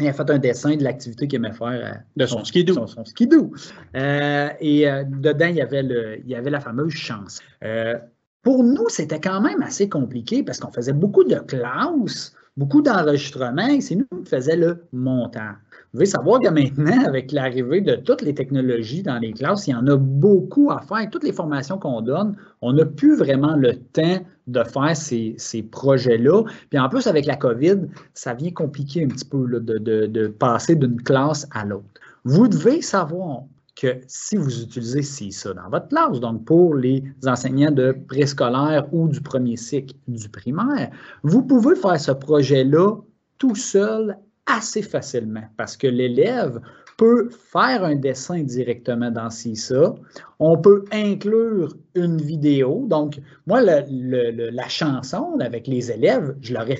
Il 0.00 0.08
a 0.08 0.12
fait 0.12 0.28
un 0.28 0.38
dessin 0.38 0.76
de 0.76 0.82
l'activité 0.82 1.28
qu'il 1.28 1.36
aimait 1.36 1.52
faire. 1.52 2.02
de 2.16 2.26
son, 2.26 2.44
skidoo. 2.44 2.74
Son, 2.74 2.86
son 2.86 3.04
skidoo. 3.04 3.52
Euh, 3.96 4.48
et 4.60 4.88
euh, 4.88 5.04
dedans, 5.04 5.46
il 5.46 5.56
y, 5.56 5.60
avait 5.60 5.82
le, 5.82 6.18
il 6.20 6.28
y 6.28 6.34
avait 6.34 6.50
la 6.50 6.60
fameuse 6.60 6.92
chance. 6.92 7.40
Euh, 7.62 7.96
pour 8.42 8.64
nous, 8.64 8.88
c'était 8.88 9.20
quand 9.20 9.40
même 9.40 9.62
assez 9.62 9.88
compliqué 9.88 10.42
parce 10.42 10.58
qu'on 10.58 10.72
faisait 10.72 10.92
beaucoup 10.92 11.24
de 11.24 11.36
classes, 11.36 12.34
beaucoup 12.56 12.82
d'enregistrements 12.82 13.66
et 13.66 13.80
c'est 13.80 13.96
nous 13.96 14.06
qui 14.22 14.30
faisions 14.30 14.56
le 14.56 14.84
montage. 14.92 15.56
Vous 15.92 15.98
devez 15.98 16.06
savoir 16.06 16.40
que 16.40 16.48
maintenant, 16.48 17.04
avec 17.04 17.32
l'arrivée 17.32 17.80
de 17.80 17.96
toutes 17.96 18.22
les 18.22 18.34
technologies 18.34 19.02
dans 19.02 19.18
les 19.18 19.32
classes, 19.32 19.66
il 19.66 19.70
y 19.70 19.74
en 19.74 19.86
a 19.86 19.96
beaucoup 19.96 20.70
à 20.70 20.80
faire. 20.80 21.08
Toutes 21.10 21.24
les 21.24 21.32
formations 21.32 21.78
qu'on 21.78 22.00
donne, 22.00 22.36
on 22.62 22.72
n'a 22.72 22.84
plus 22.84 23.16
vraiment 23.16 23.56
le 23.56 23.76
temps 23.76 24.18
de 24.46 24.62
faire 24.62 24.96
ces, 24.96 25.62
projets-là. 25.70 26.42
Puis 26.70 26.78
en 26.78 26.88
plus, 26.88 27.06
avec 27.06 27.26
la 27.26 27.36
COVID, 27.36 27.82
ça 28.12 28.34
vient 28.34 28.50
compliquer 28.50 29.04
un 29.04 29.08
petit 29.08 29.24
peu 29.24 29.46
de, 29.48 29.78
de 30.06 30.26
passer 30.28 30.76
d'une 30.76 31.00
classe 31.00 31.46
à 31.52 31.64
l'autre. 31.64 31.84
Vous 32.24 32.48
devez 32.48 32.82
savoir 32.82 33.42
que 33.76 34.00
si 34.06 34.36
vous 34.36 34.62
utilisez 34.62 35.02
ça 35.30 35.52
dans 35.52 35.68
votre 35.68 35.88
classe, 35.88 36.20
donc 36.20 36.44
pour 36.44 36.74
les 36.74 37.02
enseignants 37.26 37.72
de 37.72 37.96
préscolaire 38.08 38.86
ou 38.92 39.08
du 39.08 39.20
premier 39.20 39.56
cycle 39.56 39.94
du 40.06 40.28
primaire, 40.28 40.90
vous 41.22 41.42
pouvez 41.42 41.74
faire 41.74 42.00
ce 42.00 42.12
projet-là 42.12 42.96
tout 43.38 43.54
seul 43.54 44.16
assez 44.46 44.82
facilement 44.82 45.44
parce 45.56 45.76
que 45.76 45.86
l'élève 45.86 46.60
peut 46.96 47.28
faire 47.30 47.82
un 47.84 47.96
dessin 47.96 48.42
directement 48.42 49.10
dans 49.10 49.30
CISA. 49.30 49.94
On 50.38 50.56
peut 50.58 50.84
inclure 50.92 51.74
une 51.94 52.18
vidéo. 52.18 52.84
Donc, 52.88 53.20
moi, 53.46 53.60
la 53.60 54.68
chanson 54.68 55.36
avec 55.40 55.66
les 55.66 55.90
élèves, 55.90 56.36
je 56.40 56.54
l'aurais 56.54 56.76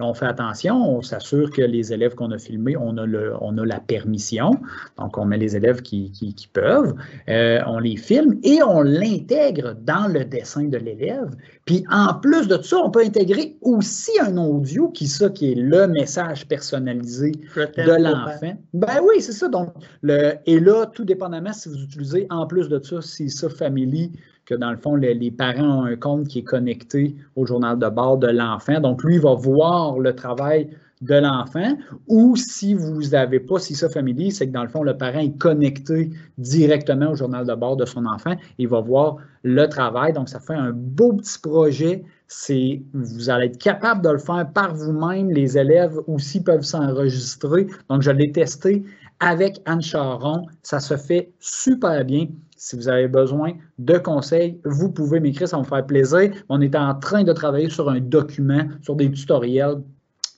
on 0.00 0.12
fait 0.12 0.26
attention, 0.26 0.96
on 0.96 1.02
s'assure 1.02 1.50
que 1.50 1.62
les 1.62 1.92
élèves 1.92 2.14
qu'on 2.14 2.32
a 2.32 2.38
filmés, 2.38 2.76
on 2.76 2.96
a, 2.98 3.06
le, 3.06 3.34
on 3.40 3.56
a 3.58 3.64
la 3.64 3.78
permission. 3.78 4.50
Donc, 4.98 5.16
on 5.18 5.24
met 5.24 5.38
les 5.38 5.56
élèves 5.56 5.82
qui, 5.82 6.10
peuvent, 6.52 6.94
euh, 7.28 7.60
on 7.66 7.78
les 7.78 7.96
filme 7.96 8.38
et 8.42 8.62
on 8.62 8.82
l'intègre 8.82 9.74
dans 9.82 10.08
le 10.08 10.24
dessin 10.24 10.64
de 10.64 10.78
l'élève. 10.78 11.30
Puis, 11.64 11.84
en 11.90 12.14
plus 12.14 12.48
de 12.48 12.56
tout 12.56 12.64
ça, 12.64 12.78
on 12.78 12.90
peut 12.90 13.04
intégrer 13.04 13.56
aussi 13.62 14.10
un 14.20 14.36
audio 14.36 14.88
qui, 14.88 15.06
ça, 15.06 15.30
qui 15.30 15.52
est 15.52 15.56
le 15.56 15.86
message 15.86 16.46
personnalisé 16.48 17.32
de 17.56 18.02
l'enfant. 18.02 18.58
Ben 18.72 19.00
oui, 19.02 19.20
c'est 19.20 19.32
ça. 19.32 19.48
Donc, 19.48 19.72
le, 20.02 20.34
et 20.46 20.58
là, 20.58 20.86
tout 20.86 21.04
dépendamment 21.04 21.52
si 21.52 21.68
vous 21.68 21.82
utilisez, 21.82 22.26
en 22.30 22.46
plus 22.46 22.68
de 22.68 22.82
ça, 22.82 23.00
si 23.00 23.30
ça 23.30 23.48
Family, 23.48 24.10
que 24.46 24.54
dans 24.54 24.70
le 24.70 24.76
fond, 24.76 24.94
les, 24.94 25.30
parents 25.30 25.82
ont 25.82 25.84
un 25.84 25.96
compte 25.96 26.28
qui 26.28 26.40
est 26.40 26.44
connecté 26.44 27.16
au 27.36 27.46
journal 27.46 27.78
de 27.78 27.88
bord 27.88 28.18
de 28.18 28.28
l'enfant. 28.28 28.80
Donc, 28.80 29.02
lui, 29.02 29.16
il 29.16 29.20
va 29.20 29.34
voir 29.34 29.98
le 29.98 30.14
travail 30.14 30.68
de 31.00 31.14
l'enfant. 31.14 31.76
Ou 32.08 32.36
si 32.36 32.74
vous 32.74 33.00
n'avez 33.10 33.40
pas 33.40 33.58
si 33.58 33.74
ça 33.74 33.88
familier, 33.88 34.30
c'est 34.30 34.46
que 34.46 34.52
dans 34.52 34.62
le 34.62 34.68
fond, 34.68 34.82
le 34.82 34.96
parent 34.96 35.20
est 35.20 35.36
connecté 35.38 36.10
directement 36.38 37.10
au 37.10 37.14
journal 37.14 37.46
de 37.46 37.54
bord 37.54 37.76
de 37.76 37.84
son 37.84 38.06
enfant. 38.06 38.34
Il 38.58 38.68
va 38.68 38.80
voir 38.80 39.16
le 39.42 39.66
travail. 39.66 40.12
Donc, 40.12 40.28
ça 40.28 40.40
fait 40.40 40.54
un 40.54 40.72
beau 40.72 41.14
petit 41.14 41.38
projet. 41.38 42.04
C'est, 42.26 42.82
vous 42.92 43.30
allez 43.30 43.46
être 43.46 43.58
capable 43.58 44.02
de 44.02 44.10
le 44.10 44.18
faire 44.18 44.46
par 44.52 44.74
vous-même. 44.74 45.30
Les 45.30 45.58
élèves 45.58 45.98
aussi 46.06 46.42
peuvent 46.42 46.62
s'enregistrer. 46.62 47.66
Donc, 47.88 48.02
je 48.02 48.10
l'ai 48.10 48.32
testé 48.32 48.82
avec 49.24 49.60
Anne 49.64 49.80
Charon. 49.80 50.46
Ça 50.62 50.80
se 50.80 50.96
fait 50.96 51.32
super 51.40 52.04
bien. 52.04 52.28
Si 52.56 52.76
vous 52.76 52.88
avez 52.88 53.08
besoin 53.08 53.52
de 53.78 53.98
conseils, 53.98 54.60
vous 54.64 54.90
pouvez 54.90 55.20
m'écrire, 55.20 55.48
ça 55.48 55.56
va 55.56 55.62
me 55.62 55.68
faire 55.68 55.86
plaisir. 55.86 56.30
On 56.48 56.60
est 56.60 56.74
en 56.76 56.94
train 56.94 57.24
de 57.24 57.32
travailler 57.32 57.70
sur 57.70 57.88
un 57.88 58.00
document, 58.00 58.68
sur 58.82 58.96
des 58.96 59.10
tutoriels 59.10 59.82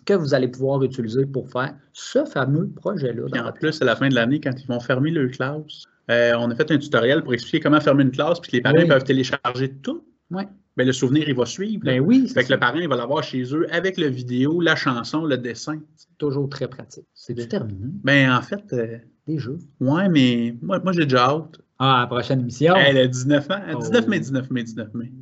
que 0.04 0.14
vous 0.14 0.34
allez 0.34 0.48
pouvoir 0.48 0.82
utiliser 0.82 1.26
pour 1.26 1.50
faire 1.50 1.74
ce 1.92 2.24
fameux 2.24 2.68
projet-là. 2.68 3.24
En 3.44 3.52
plus, 3.52 3.82
à 3.82 3.84
la 3.84 3.96
fin 3.96 4.08
de 4.08 4.14
l'année, 4.14 4.40
quand 4.40 4.52
ils 4.56 4.66
vont 4.66 4.80
fermer 4.80 5.10
leur 5.10 5.30
classe, 5.30 5.84
euh, 6.10 6.34
on 6.38 6.50
a 6.50 6.54
fait 6.54 6.70
un 6.70 6.78
tutoriel 6.78 7.22
pour 7.22 7.34
expliquer 7.34 7.60
comment 7.60 7.80
fermer 7.80 8.04
une 8.04 8.12
classe, 8.12 8.38
puis 8.38 8.52
que 8.52 8.56
les 8.56 8.62
parents 8.62 8.86
peuvent 8.86 9.04
télécharger 9.04 9.72
tout. 9.82 10.04
Oui. 10.30 10.44
Bien, 10.76 10.84
le 10.84 10.92
souvenir, 10.92 11.28
il 11.28 11.34
va 11.34 11.46
suivre. 11.46 11.84
Ben 11.84 12.00
oui. 12.00 12.28
Fait 12.28 12.44
que 12.44 12.52
le 12.52 12.58
parent, 12.58 12.78
il 12.78 12.88
va 12.88 12.96
l'avoir 12.96 13.22
chez 13.22 13.42
eux 13.54 13.66
avec 13.74 13.96
le 13.96 14.08
vidéo, 14.08 14.60
la 14.60 14.76
chanson, 14.76 15.24
le 15.24 15.38
dessin. 15.38 15.80
Toujours 16.18 16.48
très 16.48 16.68
pratique. 16.68 17.06
C'est 17.14 17.34
du 17.34 17.48
terminé. 17.48 17.88
Ben, 18.04 18.30
en 18.32 18.42
fait. 18.42 18.72
Euh, 18.72 18.98
des 19.26 19.38
jeux. 19.38 19.58
Ouais, 19.80 20.08
mais 20.08 20.54
moi, 20.62 20.78
moi 20.80 20.92
j'ai 20.92 21.04
déjà 21.04 21.30
hâte. 21.30 21.60
Ah, 21.78 22.00
la 22.02 22.06
prochaine 22.06 22.40
émission. 22.40 22.74
Elle 22.76 22.98
a 22.98 23.06
19 23.06 23.50
ans. 23.50 23.78
19 23.80 24.06
mai, 24.06 24.20
19 24.20 24.50
mai, 24.50 24.62
19 24.62 24.94
mai. 24.94 25.12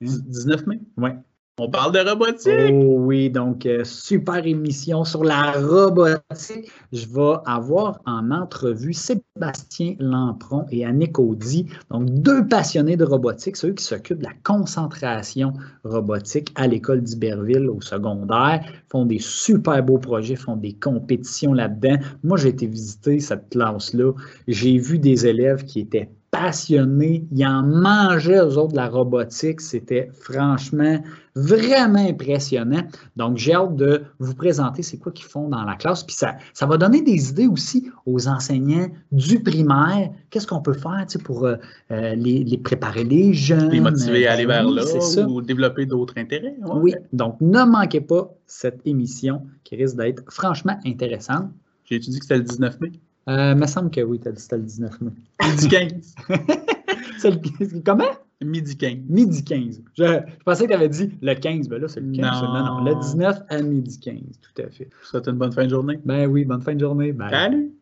19 0.00 0.66
mai? 0.66 0.80
Oui. 0.96 1.10
On 1.58 1.68
parle 1.68 1.92
de 1.92 1.98
robotique. 1.98 2.72
Oh 2.72 2.96
oui, 3.00 3.28
donc 3.28 3.66
euh, 3.66 3.84
super 3.84 4.46
émission 4.46 5.04
sur 5.04 5.24
la 5.24 5.52
robotique. 5.52 6.70
Je 6.90 7.06
vais 7.06 7.36
avoir 7.44 8.00
en 8.06 8.30
entrevue 8.30 8.94
Sébastien 8.94 9.94
Lampron 9.98 10.64
et 10.70 10.86
Annick 10.86 11.18
Audi, 11.18 11.66
donc 11.90 12.08
deux 12.10 12.46
passionnés 12.48 12.96
de 12.96 13.04
robotique, 13.04 13.58
ceux 13.58 13.72
qui 13.74 13.84
s'occupent 13.84 14.20
de 14.20 14.24
la 14.24 14.32
concentration 14.42 15.52
robotique 15.84 16.50
à 16.54 16.66
l'école 16.66 17.02
d'Iberville 17.02 17.68
au 17.68 17.82
secondaire, 17.82 18.64
font 18.90 19.04
des 19.04 19.18
super 19.18 19.82
beaux 19.82 19.98
projets, 19.98 20.36
font 20.36 20.56
des 20.56 20.72
compétitions 20.72 21.52
là-dedans. 21.52 21.96
Moi, 22.24 22.38
j'ai 22.38 22.48
été 22.48 22.66
visiter 22.66 23.20
cette 23.20 23.50
classe-là. 23.50 24.12
J'ai 24.48 24.78
vu 24.78 24.98
des 24.98 25.26
élèves 25.26 25.64
qui 25.66 25.80
étaient 25.80 26.08
passionnés. 26.30 27.26
Ils 27.32 27.46
en 27.46 27.62
mangeaient, 27.62 28.40
aux 28.40 28.56
autres, 28.56 28.72
de 28.72 28.76
la 28.76 28.88
robotique. 28.88 29.60
C'était 29.60 30.10
franchement 30.12 31.00
vraiment 31.34 32.06
impressionnant. 32.06 32.82
Donc, 33.16 33.36
j'ai 33.36 33.54
hâte 33.54 33.76
de 33.76 34.02
vous 34.18 34.34
présenter 34.34 34.82
c'est 34.82 34.98
quoi 34.98 35.12
qu'ils 35.12 35.26
font 35.26 35.48
dans 35.48 35.64
la 35.64 35.74
classe. 35.74 36.02
Puis 36.04 36.14
ça, 36.14 36.36
ça 36.52 36.66
va 36.66 36.76
donner 36.76 37.02
des 37.02 37.30
idées 37.30 37.46
aussi 37.46 37.90
aux 38.06 38.28
enseignants 38.28 38.88
du 39.12 39.40
primaire. 39.40 40.10
Qu'est-ce 40.30 40.46
qu'on 40.46 40.60
peut 40.60 40.72
faire 40.72 41.04
pour 41.24 41.46
euh, 41.46 41.56
euh, 41.90 42.14
les, 42.14 42.58
préparer 42.58 43.04
les 43.04 43.32
jeunes? 43.32 43.70
Les 43.70 43.80
motiver 43.80 44.26
à 44.26 44.32
aller 44.32 44.46
vers 44.46 44.68
là 44.68 44.82
ou 45.28 45.42
développer 45.42 45.86
d'autres 45.86 46.14
intérêts. 46.16 46.56
Oui, 46.74 46.94
donc 47.12 47.36
ne 47.40 47.64
manquez 47.64 48.00
pas 48.00 48.32
cette 48.46 48.80
émission 48.84 49.42
qui 49.64 49.76
risque 49.76 49.96
d'être 49.96 50.22
franchement 50.30 50.78
intéressante. 50.84 51.50
J'ai 51.84 51.96
étudié 51.96 52.18
que 52.20 52.24
c'était 52.24 52.38
le 52.38 52.44
19 52.44 52.80
mai. 52.80 52.92
Euh, 53.30 53.54
me 53.54 53.66
semble 53.66 53.90
que 53.90 54.00
oui, 54.00 54.20
c'était 54.24 54.56
le 54.56 54.62
19 54.62 55.00
mai. 55.02 55.10
Midi 55.46 55.68
15. 55.68 56.14
comment? 57.84 58.04
Midi 58.42 58.76
15. 58.76 58.96
Midi 59.08 59.44
15. 59.44 59.82
Je, 59.96 60.20
pensais 60.44 60.64
que 60.64 60.70
tu 60.70 60.74
avais 60.74 60.88
dit 60.88 61.12
le 61.22 61.34
15, 61.34 61.68
ben 61.68 61.80
là, 61.80 61.86
c'est 61.86 62.00
le 62.00 62.10
15. 62.10 62.42
Non. 62.42 62.64
non, 62.64 62.84
le 62.84 62.94
19 62.96 63.42
à 63.48 63.62
midi 63.62 64.00
15, 64.00 64.16
tout 64.40 64.62
à 64.62 64.68
fait. 64.70 64.88
Ça 65.02 65.10
souhaite 65.10 65.28
une 65.28 65.36
bonne 65.36 65.52
fin 65.52 65.64
de 65.64 65.70
journée. 65.70 66.00
Ben 66.04 66.26
oui, 66.26 66.44
bonne 66.44 66.62
fin 66.62 66.74
de 66.74 66.80
journée. 66.80 67.12
Bye. 67.12 67.30
Salut! 67.30 67.72